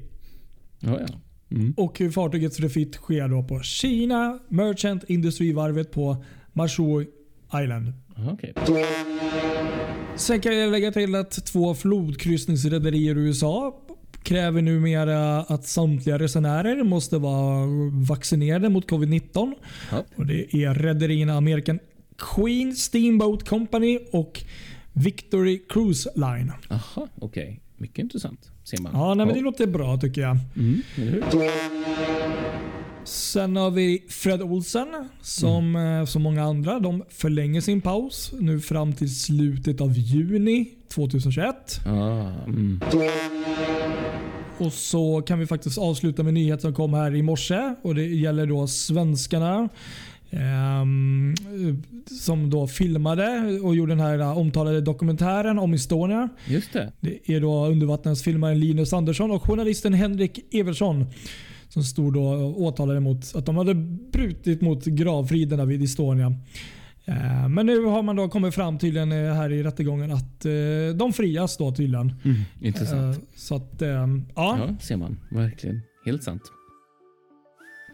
Ja, 0.80 1.00
ja. 1.00 1.08
Mm. 1.52 1.74
Och 1.78 2.02
fartygets 2.14 2.60
refit 2.60 2.96
sker 2.96 3.28
då 3.28 3.44
på 3.44 3.62
Kina 3.62 4.40
Merchant 4.50 5.04
Industrivarvet 5.08 5.92
på 5.92 6.24
Marsho 6.54 7.02
Island. 7.64 7.94
Okej. 8.18 8.54
Sen 10.16 10.42
kan 10.42 10.58
jag 10.58 10.72
lägga 10.72 10.92
till 10.92 11.16
att 11.16 11.46
två 11.46 11.76
flodkryssningsrederier 11.76 13.18
i 13.18 13.20
USA 13.20 13.85
kräver 14.26 14.62
numera 14.62 15.40
att 15.42 15.68
samtliga 15.68 16.20
resenärer 16.20 16.84
måste 16.84 17.18
vara 17.18 17.68
vaccinerade 17.92 18.70
mot 18.70 18.90
covid-19. 18.90 19.54
Ja. 19.92 20.04
Och 20.16 20.26
Det 20.26 20.56
är 20.56 20.74
rederierna 20.74 21.34
American 21.34 21.80
Queen 22.18 22.76
Steamboat 22.76 23.50
Company 23.50 24.00
och 24.12 24.44
Victory 24.94 25.62
Cruise 25.70 26.10
Line. 26.16 26.52
Aha, 26.70 27.08
okej. 27.20 27.60
Mycket 27.78 28.00
intressant. 28.00 28.52
Ser 28.64 28.82
man. 28.82 28.92
Ja, 28.94 29.14
nej, 29.14 29.26
men 29.26 29.36
det 29.36 29.42
låter 29.42 29.68
bra 29.68 29.98
tycker 29.98 30.22
jag. 30.22 30.38
Mm? 30.56 30.82
Sen 33.04 33.56
har 33.56 33.72
vi 33.72 34.04
Fred 34.10 34.42
Olsen 34.42 34.88
som 35.22 35.76
eh, 35.76 36.06
som 36.06 36.22
många 36.22 36.44
andra. 36.44 36.80
De 36.80 37.04
förlänger 37.10 37.62
sin 37.62 37.82
paus 37.82 38.34
nu 38.40 38.60
fram 38.60 38.94
till 38.94 39.16
slutet 39.16 39.82
av 39.82 39.98
juni 39.98 40.66
2021. 40.94 41.82
Ah, 41.86 42.32
mm. 42.48 42.80
Och 44.60 44.74
så 44.74 45.22
kan 45.22 45.40
vi 45.40 45.46
faktiskt 45.48 45.78
avsluta 45.78 46.24
med 46.24 46.34
nyhet 46.34 46.62
som 46.62 46.74
kom 46.74 46.94
här 46.94 47.16
i 47.16 47.22
morse. 47.22 47.76
Och 47.82 47.96
Det 47.96 48.06
gäller 48.06 48.46
då 48.46 48.68
svenskarna. 48.68 49.70
ehm, 50.32 51.34
som 52.24 52.50
då 52.50 52.68
filmade 52.68 53.60
och 53.64 53.76
gjorde 53.76 53.92
den 53.92 54.00
här 54.00 54.20
eh, 54.20 54.38
omtalade 54.38 54.82
dokumentären 54.82 55.60
om 55.60 55.74
Estonia. 55.74 56.30
Just 56.48 56.74
det. 56.74 56.92
Det 57.00 57.30
är 57.36 57.42
då 57.42 57.66
undervattensfilmaren 57.66 58.60
Linus 58.60 58.94
Andersson 58.94 59.32
och 59.32 59.44
journalisten 59.44 59.94
Henrik 59.94 60.40
Evertsson 60.54 61.06
som 61.70 61.84
stod 61.84 62.14
då 62.14 62.24
och 62.28 62.62
åtalade 62.62 63.00
mot 63.00 63.36
att 63.36 63.46
de 63.46 63.58
hade 63.58 63.74
brutit 64.12 64.62
mot 64.62 64.86
gravfriderna 64.86 65.66
vid 65.66 65.84
Estonia. 65.84 66.34
Eh, 67.08 67.48
Men 67.50 67.66
nu 67.66 67.84
har 67.86 68.04
man 68.04 68.16
då 68.16 68.30
kommit 68.30 68.56
fram 68.56 68.80
tydligen 68.80 69.12
eh, 69.12 69.34
här 69.34 69.52
i 69.52 69.64
rättegången 69.64 70.12
att 70.12 70.46
eh, 70.46 70.52
de 70.98 71.14
frias 71.14 71.58
då 71.58 71.72
tydligen. 71.76 72.14
Mm, 72.26 72.38
intressant. 72.62 73.20
Så 73.36 73.56
att, 73.56 73.74
ja. 73.80 74.08
Ja, 74.36 74.76
ser 74.82 74.98
man. 74.98 75.18
Verkligen. 75.32 75.82
Helt 76.06 76.24
sant. 76.24 76.42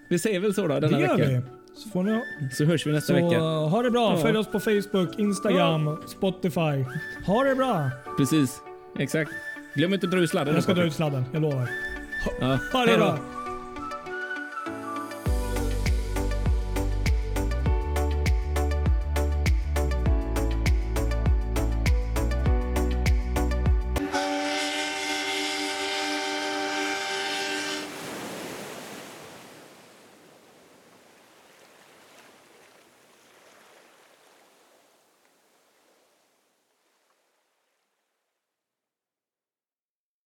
Vi 0.09 0.19
säger 0.19 0.39
väl 0.39 0.53
så 0.53 0.67
då 0.67 0.79
denna 0.79 0.97
det 0.97 1.03
gör 1.03 1.17
vecka. 1.17 1.29
vi. 1.29 1.41
Så 1.75 1.89
får 1.89 2.03
ni 2.03 2.11
ha, 2.11 2.21
Så 2.51 2.65
hörs 2.65 2.87
vi 2.87 2.91
nästa 2.91 3.07
så, 3.07 3.25
vecka. 3.25 3.39
ha 3.41 3.81
det 3.81 3.91
bra. 3.91 4.11
Ja. 4.11 4.17
Följ 4.17 4.37
oss 4.37 4.47
på 4.51 4.59
Facebook, 4.59 5.19
Instagram, 5.19 5.97
Spotify. 6.07 6.85
Ha 7.27 7.43
det 7.43 7.55
bra. 7.55 7.89
Precis. 8.17 8.61
Exakt. 8.99 9.31
Glöm 9.75 9.93
inte 9.93 10.05
att 10.05 10.11
dra 10.11 10.19
ur 10.19 10.27
sladden. 10.27 10.53
Jag 10.53 10.63
ska 10.63 10.73
dra 10.73 10.83
ut 10.83 10.93
sladden, 10.93 11.23
jag 11.33 11.41
lovar. 11.41 11.69
Ja. 12.41 12.59
Ha 12.73 12.85
det 12.85 12.97
bra. 12.97 13.17